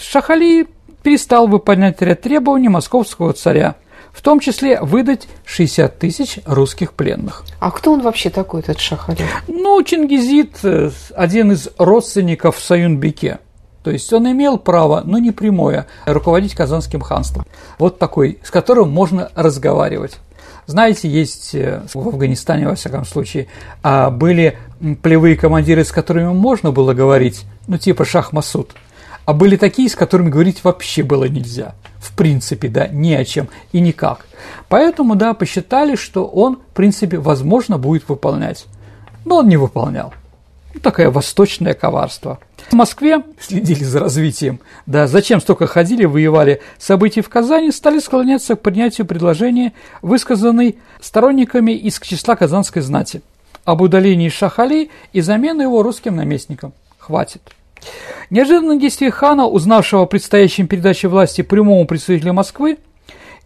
[0.00, 0.66] Шахали
[1.04, 3.76] перестал выполнять ряд требований московского царя,
[4.12, 7.44] в том числе выдать 60 тысяч русских пленных.
[7.60, 9.20] А кто он вообще такой, этот Шахали?
[9.46, 13.38] Ну, Чингизид, э, один из родственников Саюнбеке.
[13.86, 17.46] То есть он имел право, но не прямое, руководить Казанским ханством.
[17.78, 20.16] Вот такой, с которым можно разговаривать.
[20.66, 23.46] Знаете, есть э, в Афганистане, во всяком случае,
[23.84, 24.58] а, были
[25.02, 28.72] полевые командиры, с которыми можно было говорить, ну, типа Шах Масуд.
[29.24, 31.76] А были такие, с которыми говорить вообще было нельзя.
[32.00, 34.26] В принципе, да, ни о чем и никак.
[34.68, 38.66] Поэтому, да, посчитали, что он, в принципе, возможно, будет выполнять.
[39.24, 40.12] Но он не выполнял.
[40.74, 42.40] Ну, такое восточное коварство.
[42.68, 44.60] В Москве следили за развитием.
[44.86, 46.60] Да, зачем столько ходили, воевали.
[46.78, 53.22] События в Казани стали склоняться к принятию предложения, высказанной сторонниками из числа казанской знати,
[53.64, 56.72] об удалении Шахали и замене его русским наместником.
[56.98, 57.40] Хватит.
[58.30, 62.78] Неожиданное действие хана, узнавшего о предстоящем передаче власти прямому представителю Москвы,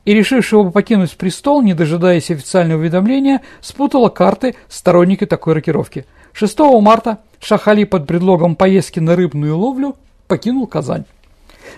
[0.05, 7.19] и решившего покинуть престол, не дожидаясь официального уведомления, спутало карты сторонники такой рокировки– 6 марта
[7.41, 9.97] Шахали под предлогом поездки на рыбную ловлю
[10.29, 11.05] покинул Казань.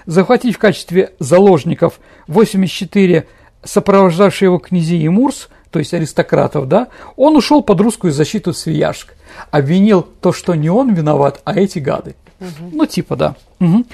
[0.06, 3.28] Захватив в качестве заложников 84
[3.62, 9.14] сопровождавшие его князей и мурс, то есть аристократов, да, он ушел под русскую защиту Свияжск.
[9.52, 12.16] Обвинил то, что не он виноват, а эти гады.
[12.40, 12.70] Угу.
[12.72, 13.36] Ну, типа, да.
[13.60, 13.84] Угу.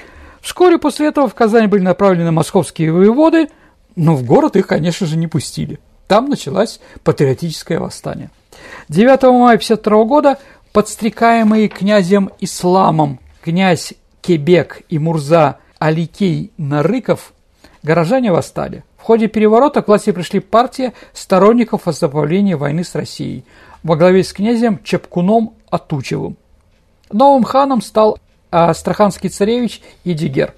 [0.41, 3.49] Вскоре после этого в Казань были направлены московские воеводы,
[3.99, 5.77] но в город их, конечно же, не пустили.
[6.07, 8.31] Там началось патриотическое восстание.
[8.87, 10.39] 9 мая 1952 года
[10.71, 17.33] подстрекаемые князем Исламом князь Кебек и Мурза Аликей Нарыков
[17.83, 18.85] горожане восстали.
[18.97, 23.43] В ходе переворота к власти пришли партия сторонников возобновления войны с Россией
[23.83, 26.37] во главе с князем Чепкуном Атучевым.
[27.11, 28.17] Новым ханом стал
[28.49, 30.53] астраханский царевич Идигер,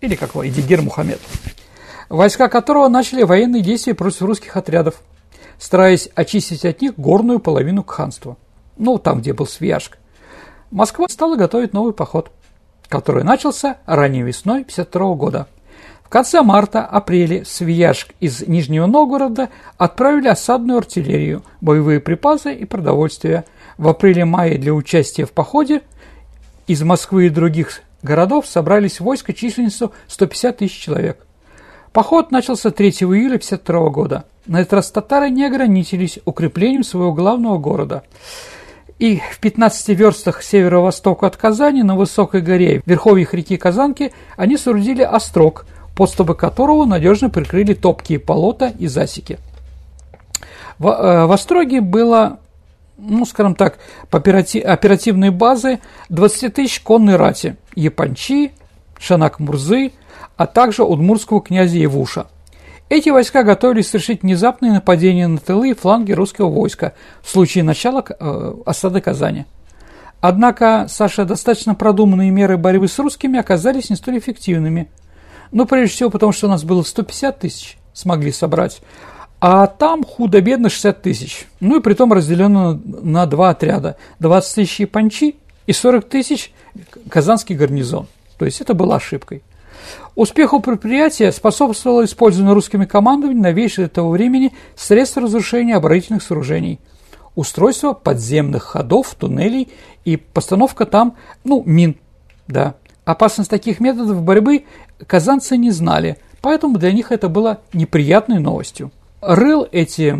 [0.00, 1.20] или как его, Идигер Мухаммед,
[2.08, 4.96] войска которого начали военные действия против русских отрядов–
[5.58, 8.36] стараясь очистить от них горную половину ханства,
[8.76, 9.98] ну, там, где был Свияжск.
[10.70, 12.30] Москва стала готовить новый поход,
[12.88, 15.46] который начался ранней весной 52 года.
[16.02, 23.44] В конце марта-апреле Свияжск из Нижнего Новгорода отправили осадную артиллерию, боевые припасы и продовольствие.
[23.76, 25.82] В апреле-мае для участия в походе
[26.66, 31.25] из Москвы и других городов собрались войска численностью 150 тысяч человек.
[31.96, 34.24] Поход начался 3 июля 1952 года.
[34.44, 38.02] На этот раз татары не ограничились укреплением своего главного города.
[38.98, 45.00] И в 15 верстах северо-востока от Казани на высокой горе, верховьях реки Казанки, они соорудили
[45.00, 45.64] острог,
[45.96, 49.38] подступы которого надежно прикрыли топкие полота и засеки.
[50.78, 52.40] В, э, в Остроге было
[52.98, 53.78] ну, скажем так,
[54.10, 55.78] по оперативной базы
[56.10, 58.52] 20 тысяч конной рати, Япончи,
[58.98, 59.92] Шанак-Мурзы,
[60.36, 62.26] а также удмурского князя Евуша.
[62.88, 68.04] Эти войска готовились совершить внезапные нападения на тылы и фланги русского войска в случае начала
[68.08, 69.46] э, осады Казани.
[70.20, 74.88] Однако, Саша, достаточно продуманные меры борьбы с русскими оказались не столь эффективными.
[75.50, 78.80] Ну, прежде всего, потому что у нас было 150 тысяч, смогли собрать,
[79.40, 81.46] а там худо-бедно 60 тысяч.
[81.60, 83.96] Ну и при том разделено на два отряда.
[84.20, 86.52] 20 тысяч япончи и 40 тысяч
[87.08, 88.06] казанский гарнизон.
[88.38, 89.42] То есть это была ошибкой.
[90.16, 96.80] Успеху предприятия способствовало использование русскими командованием новейших того времени средств разрушения оборонительных сооружений,
[97.36, 99.68] устройство подземных ходов, туннелей
[100.04, 101.96] и постановка там, ну, мин,
[102.48, 102.74] да.
[103.04, 104.64] Опасность таких методов борьбы
[105.06, 110.16] казанцы не знали, поэтому для них это было неприятной новостью рыл эти,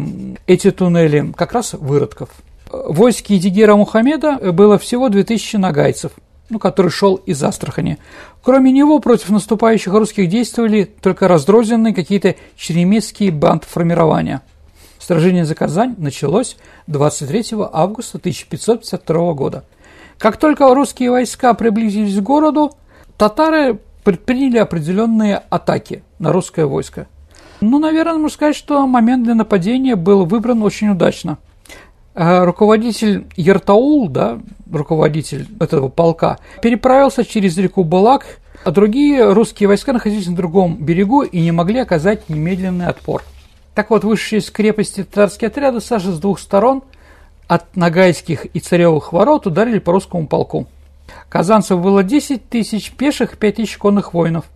[0.46, 2.30] эти туннели как раз выродков.
[2.70, 6.12] В войске Едигера Мухаммеда было всего 2000 нагайцев,
[6.48, 7.98] ну, который шел из Астрахани.
[8.42, 14.42] Кроме него против наступающих русских действовали только раздрозненные какие-то черемисские бандформирования.
[14.98, 16.56] Сражение за Казань началось
[16.86, 19.64] 23 августа 1552 года.
[20.18, 22.72] Как только русские войска приблизились к городу,
[23.16, 27.06] татары предприняли определенные атаки на русское войско–
[27.60, 31.38] ну, наверное, можно сказать, что момент для нападения был выбран очень удачно.
[32.16, 34.38] Э, руководитель Ертаул, да,
[34.72, 41.22] руководитель этого полка, переправился через реку Балак, а другие русские войска находились на другом берегу
[41.22, 43.22] и не могли оказать немедленный отпор.
[43.74, 46.82] Так вот, вышедшие из крепости татарские отряды Саши с двух сторон
[47.48, 50.66] от Нагайских и Царевых ворот ударили по русскому полку.
[51.28, 54.46] Казанцев было 10 тысяч пеших, 5 тысяч конных воинов.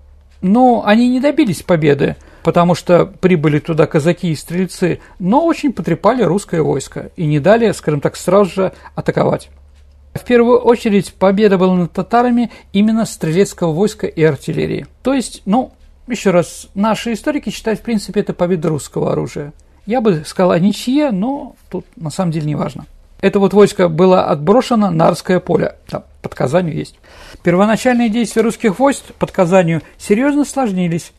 [0.41, 6.23] Но они не добились победы– потому что прибыли туда казаки и стрельцы, но очень потрепали
[6.23, 9.51] русское войско и не дали, скажем так, сразу же атаковать.
[10.15, 14.87] В первую очередь победа была над татарами именно стрелецкого войска и артиллерии.
[15.03, 15.73] То есть, ну,
[16.09, 19.53] еще раз, наши историки считают, в принципе, это победа русского оружия.
[19.87, 22.87] Я бы сказал о ничье, но тут на самом деле не важно.
[23.21, 26.99] Это вот войско было отброшено на Арское поле, там, под Казанью есть.
[27.43, 31.13] Первоначальные действия русских войск под Казанью серьезно сложнились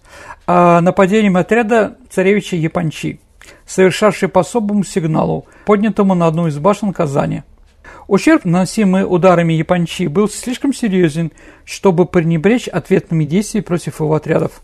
[0.47, 3.19] а нападением отряда царевича Япончи,
[3.65, 7.43] совершавший по особому сигналу, поднятому на одну из башен Казани.
[8.07, 11.31] Ущерб, наносимый ударами Япончи, был слишком серьезен,
[11.63, 14.61] чтобы пренебречь ответными действиями против его отрядов.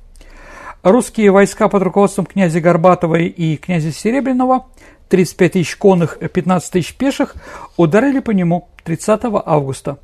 [0.84, 4.68] Русские войска под руководством князя Горбатова и князя Серебряного
[5.10, 7.36] 35 тысяч конных и 15 тысяч пеших
[7.78, 9.98] ударили по нему 30 августа.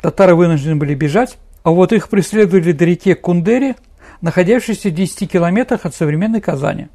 [0.00, 3.76] Татары вынуждены были бежать, а вот их преследовали до реки Кундери,
[4.20, 6.88] находящейся в 10 километрах от современной Казани.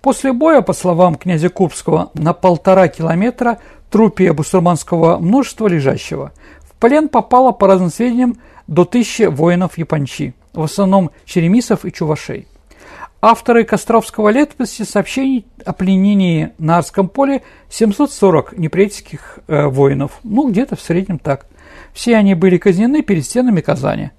[0.00, 3.58] После боя, по словам князя Курбского, на полтора километра
[3.90, 6.32] трупе бусурманского множества лежащего.
[6.60, 12.48] В плен попало, по разным сведениям, до тысячи воинов Япончи, в основном черемисов и чувашей.
[13.24, 20.74] Авторы Костровского летописи сообщений о пленении на Арском поле 740 неприятельских э, воинов, ну где-то
[20.74, 21.46] в среднем так.
[21.92, 24.10] Все они были казнены перед стенами Казани.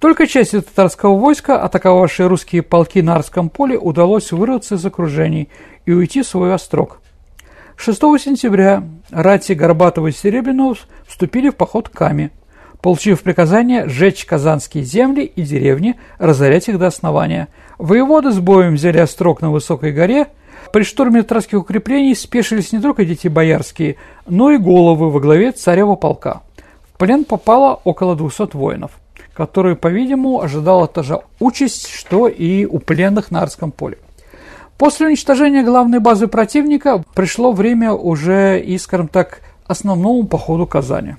[0.00, 5.48] Только части татарского войска, атаковавшие русские полки на Арском поле, удалось вырваться из окружений
[5.86, 7.00] и уйти в свой острог.
[7.76, 10.74] 6 сентября рати Горбатова и Серебряного
[11.06, 12.32] вступили в поход к Каме,
[12.82, 17.46] получив приказание сжечь казанские земли и деревни, разорять их до основания–
[17.80, 20.26] Воеводы с боем взяли острог на высокой горе.
[20.70, 23.96] При штурме татарских укреплений спешились не только дети боярские,
[24.28, 26.42] но и головы во главе царева полка.
[26.92, 28.90] В плен попало около 200 воинов,
[29.32, 33.96] которые, по-видимому, ожидала та же участь, что и у пленных на Арском поле.
[34.76, 41.16] После уничтожения главной базы противника пришло время уже и, скажем так, основному походу Казани.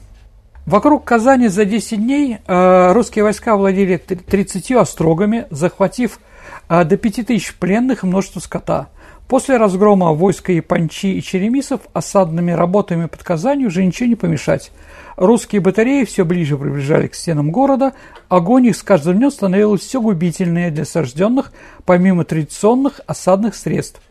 [0.68, 6.20] Вокруг Казани за 10 дней э, русские войска владели 30 острогами, захватив
[6.68, 8.90] а до 5000 пленных и множество скота.
[9.28, 14.72] После разгрома войска Япончи и Черемисов осадными работами под Казанью уже ничего не помешать.
[15.16, 17.94] Русские батареи все ближе приближали к стенам города,
[18.28, 21.54] огонь их с каждым днем становилось все губительнее для осажденных,
[21.86, 24.02] помимо традиционных осадных средств.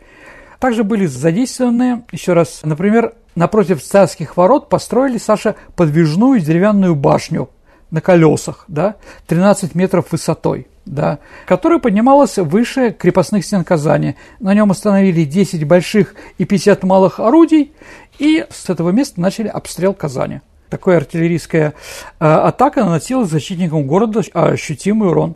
[0.59, 7.49] Также были задействованы, еще раз, например, напротив царских ворот построили, Саша, подвижную деревянную башню
[7.91, 8.95] на колесах, да,
[9.27, 14.15] 13 метров высотой да, которая поднималась выше крепостных стен Казани.
[14.39, 17.73] На нем установили 10 больших и 50 малых орудий,
[18.19, 20.41] и с этого места начали обстрел Казани.
[20.69, 21.73] Такая артиллерийская
[22.19, 25.35] э, атака наносила защитникам города ощутимый урон.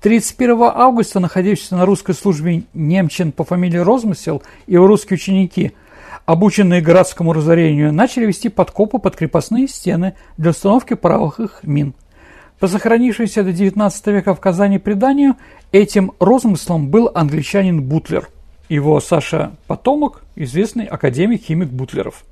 [0.00, 5.72] 31 августа, находившийся на русской службе немчин по фамилии Розмысел и его русские ученики,
[6.24, 11.94] обученные городскому разорению, начали вести подкопы под крепостные стены для установки пороховых мин–
[12.58, 15.36] по сохранившейся до XIX века в Казани преданию,
[15.72, 18.28] этим розмыслом был англичанин Бутлер.
[18.68, 22.24] Его Саша потомок, известный академик-химик Бутлеров.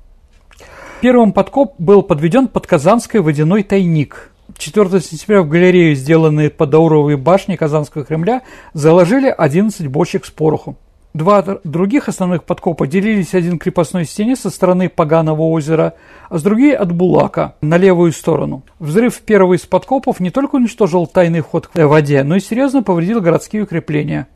[1.01, 4.31] Первым подкоп был подведен под Казанской водяной тайник.
[4.57, 8.41] 4 сентября в галерею, сделанные подауровые башни Казанского Кремля,
[8.73, 10.77] заложили 11 бочек с порохом.
[11.17, 15.95] Два других основных подкопа делились один крепостной стене со стороны Поганого озера,
[16.29, 18.61] а с другой от Булака на левую сторону.
[18.77, 23.19] Взрыв первого из подкопов не только уничтожил тайный вход к воде, но и серьезно повредил
[23.19, 24.27] городские укрепления.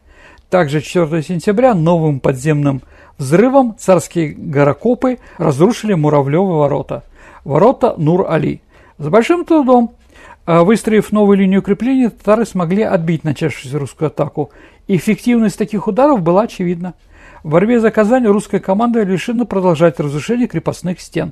[0.49, 2.81] Также 4 сентября новым подземным
[3.19, 7.03] взрывом царские горокопы разрушили Муравлевы ворота.
[7.43, 8.63] Ворота Нур-Али.
[8.97, 9.93] С большим трудом
[10.47, 14.49] а, Выстроив новую линию укрепления, татары смогли отбить начавшуюся русскую атаку
[14.93, 16.95] Эффективность таких ударов была очевидна.
[17.43, 21.31] В борьбе за Казань русская команда решила продолжать разрушение крепостных стен.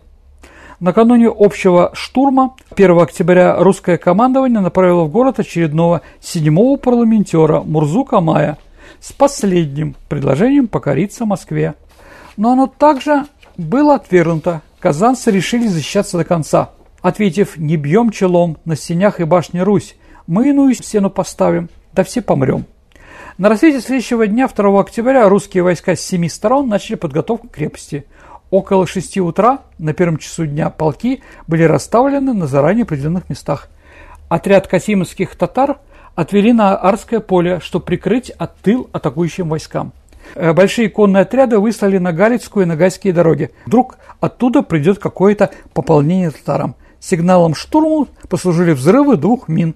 [0.80, 8.58] Накануне общего штурма 1 октября русское командование направило в город очередного седьмого парламентера Мурзу Камая
[9.02, 11.76] с последним предложением покориться Москве.
[12.38, 13.26] Но оно также
[13.58, 14.62] было отвергнуто.
[14.80, 16.70] Казанцы решили защищаться до конца,
[17.02, 19.98] ответив «Не бьем челом на стенях и башне Русь,
[20.28, 22.66] мы иную стену поставим, да все помрем».
[23.40, 28.06] На рассвете следующего дня, 2 октября, русские войска с семи сторон начали подготовку к крепости.
[28.50, 33.70] Около 6 утра на первом часу дня полки были расставлены на заранее определенных местах.
[34.28, 35.78] Отряд касимовских татар
[36.16, 39.94] отвели на Арское поле, чтобы прикрыть от тыл атакующим войскам.
[40.36, 43.52] Э, большие конные отряды выслали на Галицкую и Нагайские дороги.
[43.66, 46.76] Вдруг оттуда придет какое-то пополнение татарам.
[47.00, 49.76] Сигналом штурму послужили взрывы двух мин,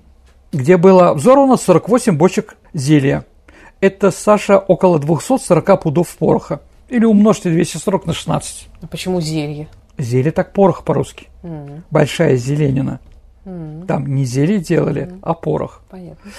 [0.51, 3.24] где было взорвано 48 бочек зелья
[3.84, 6.61] это, Саша, около 240 пудов пороха.
[6.88, 8.69] Или умножьте 240 на 16.
[8.81, 9.67] А почему зелье?
[9.97, 11.27] Зелье так порох по-русски.
[11.43, 11.81] Mm.
[11.91, 13.01] Большая зеленина.
[13.43, 13.86] Mm.
[13.86, 15.19] Там не зелье делали, mm.
[15.21, 15.81] а порох.
[15.89, 16.31] Понятно.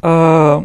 [0.00, 0.64] А,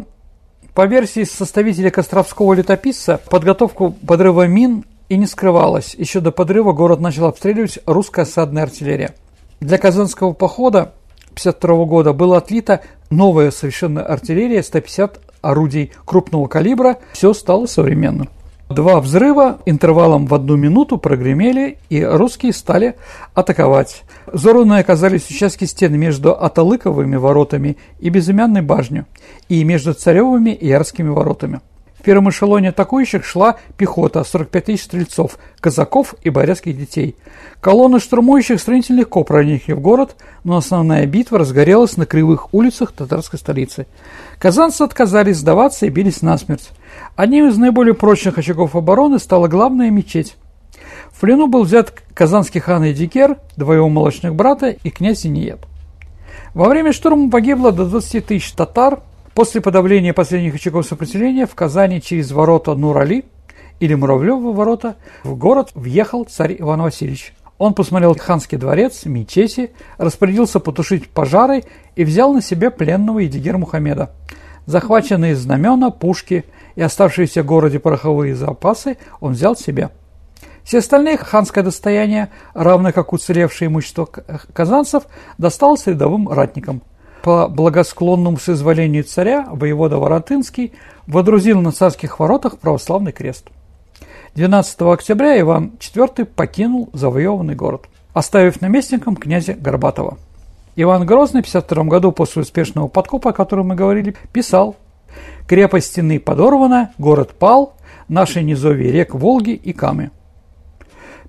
[0.74, 5.94] по версии составителя Костровского летописца, подготовку подрыва мин и не скрывалась.
[5.94, 9.16] Еще до подрыва город начал обстреливать русская осадная артиллерия.
[9.58, 10.92] Для Казанского похода
[11.30, 18.28] 1952 года была отлита новая совершенно артиллерия 150 орудий крупного калибра, все стало современным.
[18.68, 22.96] Два взрыва интервалом в одну минуту прогремели, и русские стали
[23.32, 24.04] атаковать.
[24.26, 29.04] Взорванные оказались участки стен между Аталыковыми воротами и Безымянной башней,
[29.48, 31.60] и между Царевыми и Ярскими воротами.
[32.08, 37.16] Первом эшелоне атакующих шла пехота, 45 тысяч стрельцов, казаков и борецких детей.
[37.60, 43.38] Колонны штурмующих строительных легко проникли в город, но основная битва разгорелась на кривых улицах татарской
[43.38, 43.86] столицы.
[44.38, 46.70] Казанцы отказались сдаваться и бились насмерть.
[47.14, 50.36] Одним из наиболее прочных очагов обороны стала главная мечеть.
[51.12, 55.60] В плену был взят казанский хан Эдикер, два молочных брата и князь Иниет.
[56.54, 59.02] Во время штурма погибло до 20 тысяч татар,
[59.38, 63.24] После подавления последних очагов сопротивления в Казани через ворота Нурали
[63.78, 67.34] или Муравлева ворота в город въехал царь Иван Васильевич.
[67.56, 71.62] Он посмотрел ханский дворец, мечети, распорядился потушить пожары
[71.94, 74.10] и взял на себя пленного Едигер Мухаммеда.
[74.66, 79.90] Захваченные знамена, пушки и оставшиеся в городе пороховые запасы он взял себе.
[80.64, 85.04] Все остальные ханское достояние, равно как уцелевшее имущество казанцев,
[85.38, 86.82] досталось рядовым ратникам–
[87.28, 90.72] по благосклонному соизволению царя воевода Воротынский
[91.06, 93.48] водрузил на царских воротах православный крест.
[94.34, 100.16] 12 октября Иван IV покинул завоеванный город, оставив наместником князя Горбатова.
[100.74, 104.76] Иван Грозный в 52 году после успешного подкопа, о котором мы говорили, писал
[105.46, 107.74] «Крепость стены подорвана, город пал,
[108.08, 110.12] наши низовья рек Волги и Камы».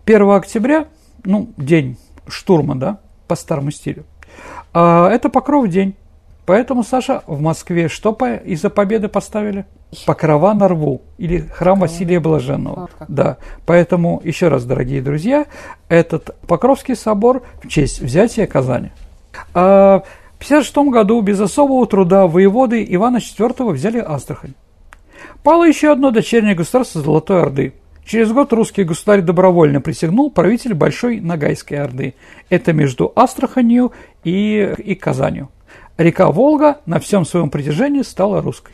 [0.05, 0.87] 1 октября,
[1.25, 4.05] ну, день штурма, да, по старому стилю,
[4.73, 5.95] это Покров день.
[6.45, 9.65] Поэтому, Саша, в Москве что по, из-за победы поставили?
[10.07, 12.89] Покрова на рву или храм Василия Блаженного.
[13.07, 15.45] Да, поэтому еще раз, дорогие друзья,
[15.89, 18.89] этот Покровский собор в честь взятия Казани.
[19.53, 20.01] А
[20.39, 24.55] в 1956 году без особого труда воеводы Ивана IV взяли Астрахань.
[25.43, 27.73] Пало еще одно дочернее государство Золотой Орды.
[28.09, 32.15] Через год русский государь добровольно присягнул правитель Большой Ногайской Орды.
[32.49, 33.91] Это между Астраханью
[34.23, 35.49] и, и Казанью.
[35.95, 38.73] Река Волга на всем своем протяжении стала русской.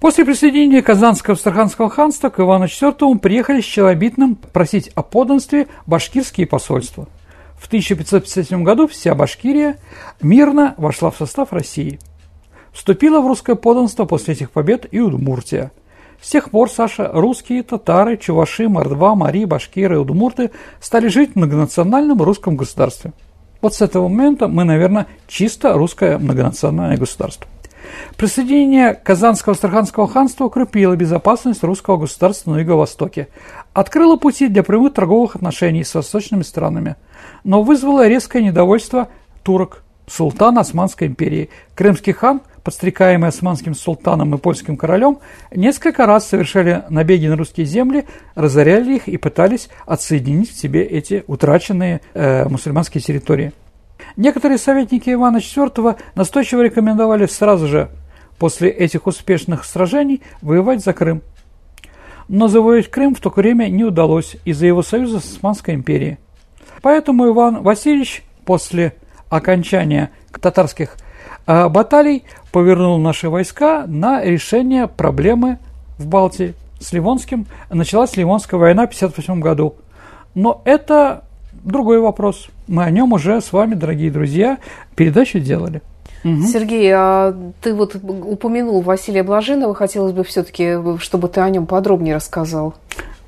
[0.00, 6.46] После присоединения Казанского Астраханского ханства к Ивану IV приехали с Челобитным просить о подданстве башкирские
[6.46, 7.08] посольства.
[7.58, 9.76] В 1557 году вся Башкирия
[10.22, 11.98] мирно вошла в состав России.
[12.72, 15.72] Вступила в русское подданство после этих побед и Удмуртия.
[16.26, 20.50] С тех пор, Саша, русские, татары, чуваши, мордва, мари, башкиры удмурты
[20.80, 23.12] стали жить в многонациональном русском государстве.
[23.62, 27.46] Вот с этого момента мы, наверное, чисто русское многонациональное государство.
[28.16, 33.28] Присоединение Казанского Астраханского ханства укрепило безопасность русского государства на Юго-Востоке,
[33.72, 36.96] открыло пути для прямых торговых отношений с восточными странами,
[37.44, 39.10] но вызвало резкое недовольство
[39.44, 41.50] турок, султана Османской империи.
[41.76, 45.20] Крымский хан, подстрекаемый османским султаном и польским королем,
[45.54, 51.22] несколько раз совершали набеги на русские земли, разоряли их и пытались отсоединить в себе эти
[51.28, 53.52] утраченные э, мусульманские территории.
[54.16, 57.88] Некоторые советники Ивана IV настойчиво рекомендовали сразу же
[58.36, 61.22] после этих успешных сражений воевать за Крым.
[62.26, 66.18] Но завоевать Крым в то время не удалось из-за его союза с Османской империей.
[66.82, 68.96] Поэтому Иван Васильевич после
[69.28, 70.10] окончания
[70.40, 70.96] татарских
[71.46, 75.58] баталий повернул наши войска на решение проблемы
[75.98, 77.46] в Балтии с Ливонским.
[77.70, 79.76] Началась Ливонская война в 1958 году.
[80.34, 82.48] Но это другой вопрос.
[82.66, 84.58] Мы о нем уже с вами, дорогие друзья,
[84.94, 85.82] передачу делали.
[86.24, 86.42] Угу.
[86.42, 92.16] Сергей, а ты вот упомянул Василия Блаженного, хотелось бы все-таки, чтобы ты о нем подробнее
[92.16, 92.74] рассказал.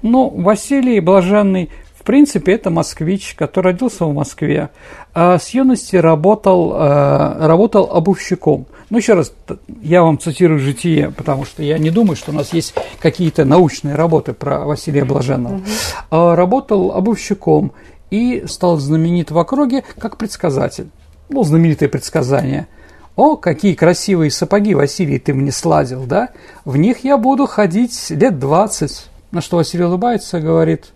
[0.03, 1.71] Ну, Василий Блаженный,
[2.09, 4.71] принципе, это москвич, который родился в Москве.
[5.13, 8.65] А с юности работал, э, работал обувщиком.
[8.89, 9.35] Ну, еще раз,
[9.83, 13.95] я вам цитирую житие, потому что я не думаю, что у нас есть какие-то научные
[13.95, 15.57] работы про Василия Блаженного.
[15.57, 16.35] Угу.
[16.35, 17.73] Работал обувщиком
[18.11, 20.89] и стал знаменит в округе как предсказатель.
[21.29, 22.69] Ну, знаменитое предсказание.
[23.17, 26.31] «О, какие красивые сапоги, Василий, ты мне сладил, да?
[26.65, 29.11] В них я буду ходить лет двадцать».
[29.31, 30.93] На что Василий улыбается и говорит,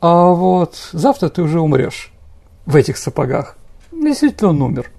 [0.00, 2.12] «А вот завтра ты уже умрешь
[2.66, 3.56] в этих сапогах».
[3.92, 4.90] Действительно, он умер.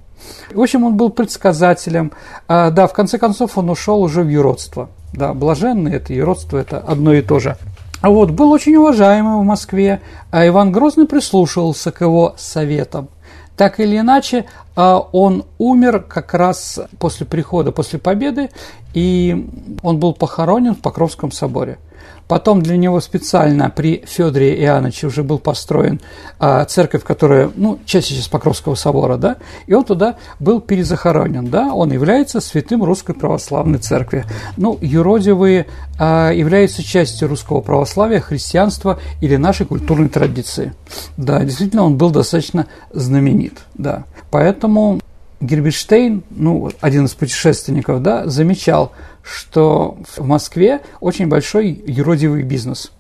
[0.52, 2.12] В общем, он был предсказателем.
[2.48, 4.89] А, да, в конце концов, он ушел уже в юродство.
[5.14, 7.58] Да, блаженный это юродство– это одно и то же.
[8.02, 13.10] А вот, был очень уважаемый в Москве, а Иван Грозный прислушивался к его советам.
[13.56, 14.45] Так или иначе,
[14.76, 18.52] а, он умер как раз после прихода, после победы,
[18.93, 19.50] и
[19.82, 21.80] он был похоронен в Покровском соборе.
[22.28, 26.01] Потом для него специально при Федоре Иоанновиче уже был построен
[26.39, 31.74] а, церковь, которая, ну, часть сейчас Покровского собора, да, и он туда был перезахоронен, да,
[31.74, 34.26] он является святым Русской Православной Церкви.
[34.58, 40.74] Ну, юродивые а, являются частью русского православия, христианства или нашей культурной традиции.
[41.16, 44.03] Да, действительно, он был достаточно знаменит, да.
[44.32, 44.99] Поэтому
[45.40, 52.92] Герберштейн, ну, один из путешественников, да, замечал, что в Москве очень большой юродивый бизнес.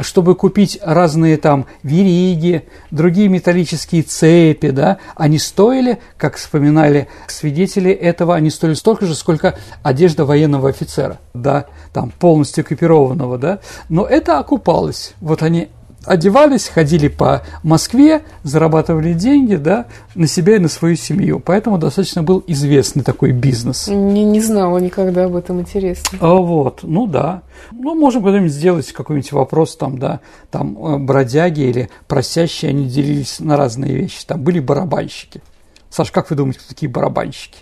[0.00, 8.36] Чтобы купить разные там вериги, другие металлические цепи, да, они стоили, как вспоминали свидетели этого,
[8.36, 13.58] они стоили столько же, сколько одежда военного офицера, да, там полностью экипированного, да,
[13.88, 15.14] но это окупалось.
[15.20, 15.68] Вот они
[16.08, 21.40] одевались, ходили по Москве, зарабатывали деньги, да, на себя и на свою семью.
[21.40, 23.88] Поэтому достаточно был известный такой бизнес.
[23.88, 26.18] Не, не знала никогда об этом, интересно.
[26.20, 27.42] А вот, ну да.
[27.72, 33.40] Ну, можем когда-нибудь сделать какой-нибудь вопрос, там, да, там э, бродяги или просящие, они делились
[33.40, 34.24] на разные вещи.
[34.26, 35.42] Там были барабанщики.
[35.90, 37.58] Саш, как вы думаете, кто такие барабанщики?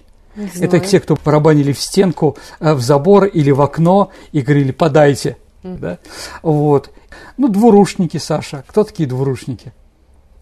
[0.61, 5.38] Это те, кто барабанили в стенку, э, в забор или в окно и говорили «подайте».
[5.63, 5.79] Mm.
[5.79, 5.99] Да?
[6.43, 6.91] Вот.
[7.37, 8.65] Ну, двурушники, Саша.
[8.67, 9.73] Кто такие двурушники?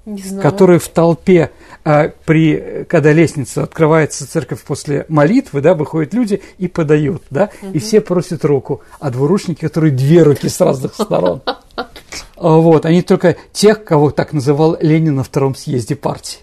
[0.06, 0.42] Не знаю.
[0.42, 1.50] Которые в толпе,
[1.82, 7.72] а, при, когда лестница открывается церковь после молитвы, да, выходят люди и подают, да, угу.
[7.72, 8.82] и все просят руку.
[9.00, 11.42] А двурушники, которые две руки с разных сторон.
[12.36, 16.40] Вот, они только тех, кого так называл Ленин на втором съезде партии.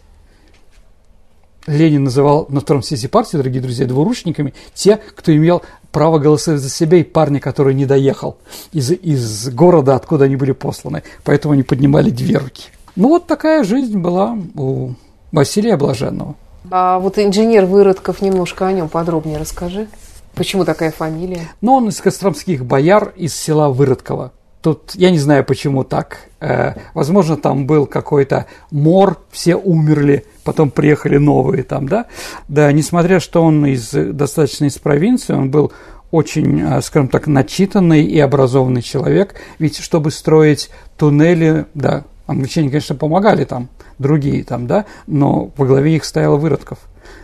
[1.67, 5.61] Ленин называл на втором съезде партии, дорогие друзья, двурушниками те, кто имел
[5.91, 8.37] право голосовать за себя и парня, который не доехал
[8.71, 11.03] из, из города, откуда они были посланы.
[11.23, 12.69] Поэтому они поднимали две руки.
[12.95, 14.91] Ну, вот такая жизнь была у
[15.31, 16.35] Василия Блаженного.
[16.69, 19.87] А вот инженер Выродков, немножко о нем подробнее расскажи.
[20.35, 21.49] Почему такая фамилия?
[21.61, 24.31] Ну, он из костромских бояр из села Выродково.
[24.61, 26.29] Тут я не знаю, почему так.
[26.39, 32.05] Э, возможно, там был какой-то мор, все умерли, потом приехали новые там, да.
[32.47, 35.71] Да, несмотря что он из достаточно из провинции, он был
[36.11, 39.33] очень, э, скажем так, начитанный и образованный человек.
[39.57, 45.95] Ведь чтобы строить туннели, да, англичане, конечно, помогали там, другие там, да, но во главе
[45.95, 46.77] их стоял Выродков.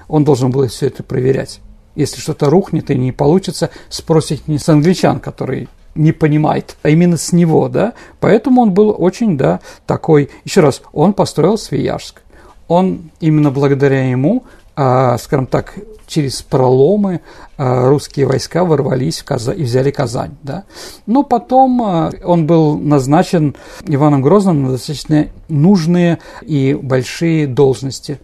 [0.08, 1.60] Он должен был все это проверять.
[1.94, 5.68] Если что-то рухнет и не получится, спросить не с англичан, который
[5.98, 7.94] не понимает, а именно с него, да.
[8.20, 10.30] Поэтому он был очень, да, такой.
[10.46, 12.22] Еще раз, он построил Свияжск.
[12.68, 14.44] Он именно благодаря ему,
[14.76, 15.76] а, скажем так,
[16.08, 17.22] через проломы
[17.58, 20.64] а, русские войска ворвались в Казань и взяли Казань, да.
[21.06, 28.20] Но потом а, он был назначен Иваном Грозным на достаточно нужные и большие должности.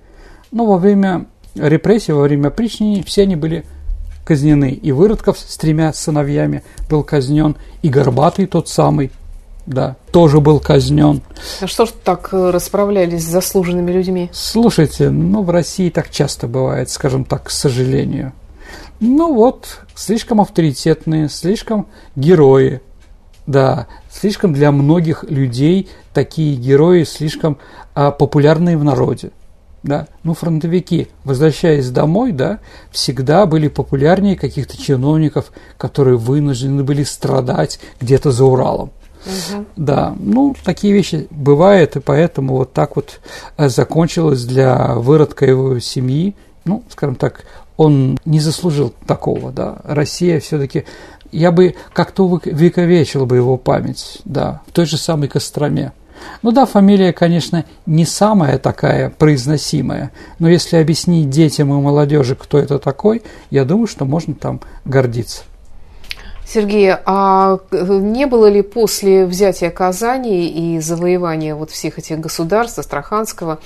[0.51, 3.65] Но во время репрессий, во время причинений все они были
[4.23, 4.71] казнены.
[4.71, 9.11] И Выродков с тремя сыновьями был казнен, и Горбатый тот самый,
[9.65, 11.21] да, тоже был казнен.
[11.61, 14.29] А что ж так э, расправлялись с заслуженными людьми?
[14.33, 18.33] Слушайте, ну в России так часто бывает, скажем так, к сожалению.
[18.99, 22.81] Ну вот, слишком авторитетные, слишком герои.
[23.45, 27.57] Да, слишком для многих людей такие герои слишком
[27.93, 29.31] а, популярные в народе
[29.83, 32.59] да, ну, фронтовики, возвращаясь домой, да,
[32.91, 38.91] всегда были популярнее каких-то чиновников, которые вынуждены были страдать где-то за Уралом.
[39.25, 39.65] Угу.
[39.75, 43.19] Да, ну, такие вещи бывают, и поэтому вот так вот
[43.57, 46.35] э, закончилось для выродка его семьи.
[46.65, 47.45] Ну, скажем так,
[47.77, 49.77] он не заслужил такого, да.
[49.83, 50.85] Россия все-таки,
[51.31, 55.91] я бы как-то вековечил бы его память, да, в той же самой Костроме.
[56.41, 62.57] Ну да, фамилия, конечно, не самая такая произносимая, но если объяснить детям и молодежи, кто
[62.57, 65.43] это такой, я думаю, что можно там гордиться.
[66.45, 73.59] Сергей, а не было ли после взятия Казани и завоевания вот всех этих государств, Астраханского,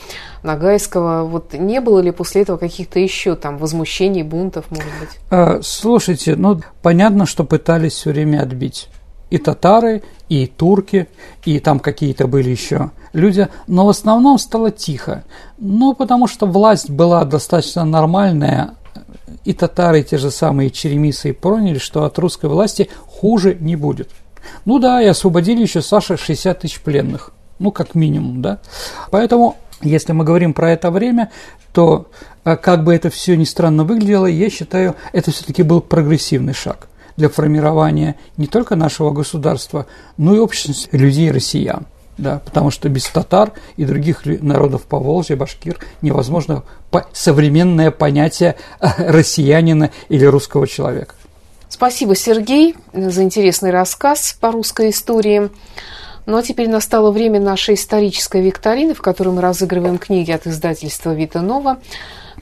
[0.43, 5.09] Ногайского, вот не было ли после этого каких-то еще там возмущений, бунтов, может быть?
[5.29, 8.89] А, слушайте, ну понятно, что пытались все время отбить
[9.29, 11.07] и татары, и турки,
[11.43, 15.23] и там какие-то были еще люди, но в основном стало тихо.
[15.57, 18.75] Ну, потому что власть была достаточно нормальная,
[19.43, 24.09] и татары, и те же самые черемисы поняли, что от русской власти хуже не будет.
[24.65, 28.59] Ну да, и освободили еще Саша 60 тысяч пленных, ну, как минимум, да.
[29.11, 31.31] Поэтому, если мы говорим про это время,
[31.73, 32.07] то,
[32.45, 36.87] э, как бы это все ни странно выглядело, я считаю, это все-таки был прогрессивный шаг–
[37.17, 41.85] для формирования не только нашего государства, но и общества людей россиян.
[42.17, 46.63] Да, потому что без татар и других народов Поволжья, башкир, невозможно
[47.13, 48.55] современное понятие
[48.97, 51.13] россиянина или русского человека.
[51.69, 55.51] Спасибо, Сергей, за интересный рассказ по русской истории.
[56.25, 61.13] Ну а теперь настало время нашей исторической викторины, в которой мы разыгрываем книги от издательства
[61.13, 61.77] «Вита Нова».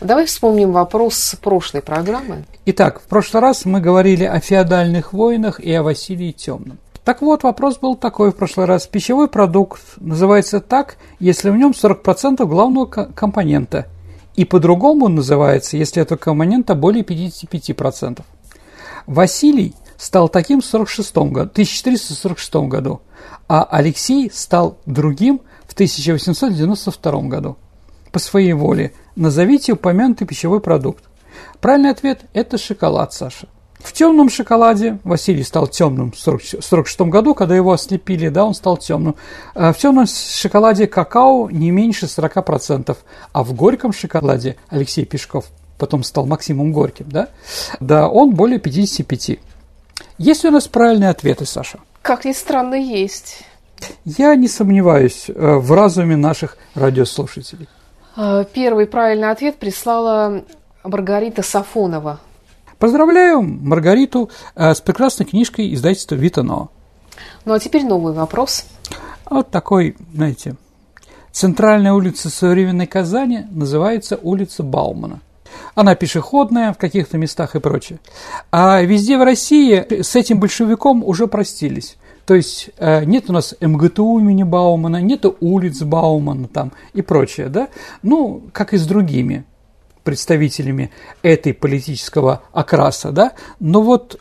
[0.01, 2.43] Давай вспомним вопрос прошлой программы.
[2.65, 6.79] Итак, в прошлый раз мы говорили о феодальных войнах и о Василии Темном.
[7.05, 8.87] Так вот, вопрос был такой в прошлый раз.
[8.87, 13.87] Пищевой продукт называется так, если в нем 40% главного компонента.
[14.35, 18.21] И по-другому называется, если этого компонента более 55%.
[19.07, 23.01] Василий стал таким в 46 году, 1446 году,
[23.47, 27.55] а Алексей стал другим в 1892 году
[28.11, 31.03] по своей воле– Назовите упомянутый пищевой продукт.
[31.61, 33.47] Правильный ответ– это шоколад, Саша.
[33.80, 38.78] В темном шоколаде Василий стал темным в 1946 году, когда его ослепили, да, он стал
[38.78, 39.16] темным.
[39.53, 42.97] А в темном шоколаде какао не меньше 40%,
[43.32, 45.45] а в горьком шоколаде Алексей Пешков
[45.78, 47.30] потом стал Максимом Горьким, да,
[47.80, 49.38] да, он более 55.
[50.18, 51.80] Есть ли у нас правильные ответы, Саша?
[52.01, 53.43] Как ни странно, есть.
[54.05, 57.68] Я не сомневаюсь э, в разуме наших радиослушателей.
[58.16, 60.43] Э, первый правильный ответ прислала
[60.84, 62.20] Маргарита Сафонова.
[62.80, 66.70] Поздравляю Маргариту э, с прекрасной книжкой издательства Витано.
[67.45, 68.66] Ну а теперь новый вопрос.
[69.30, 70.55] Вот такой, знаете,
[71.32, 75.22] центральная улица современной Казани называется улица Баумана.
[75.74, 77.99] Она пешеходная в каких-то местах и прочее.
[78.51, 81.97] А везде в России с этим большевиком уже простились.
[82.26, 87.49] То есть э, нет у нас МГТУ имени Баумана, нет улиц Баумана там и прочее,
[87.49, 87.69] да?
[88.01, 89.45] Ну, как и с другими
[90.03, 93.34] представителями этой политического окраса, да?
[93.59, 94.19] Но вот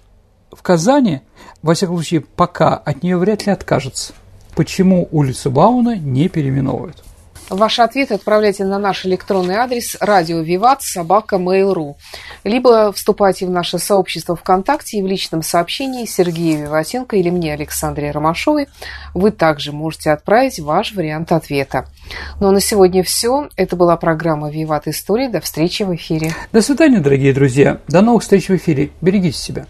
[0.53, 1.23] в Казани,
[1.63, 4.13] во всяком случае, пока от нее вряд ли откажется.
[4.55, 7.03] Почему улицу Бауна не переименовывают?
[7.51, 11.95] Ваши ответы отправляйте на наш электронный адрес радио Виват собака Mail.ru
[12.45, 18.11] либо вступайте в наше сообщество ВКонтакте и в личном сообщении Сергея Виватенко или мне, Александре
[18.11, 18.69] Ромашовой,
[19.15, 21.87] вы также можете отправить ваш вариант ответа.
[22.41, 23.49] Ну а на сегодня все.
[23.57, 25.29] Это была программа «Виват Истории».
[25.29, 26.35] До встречи в эфире.
[26.53, 27.81] До свидания, дорогие друзья.
[27.89, 28.91] До новых встреч в эфире.
[29.01, 29.67] Берегите себя.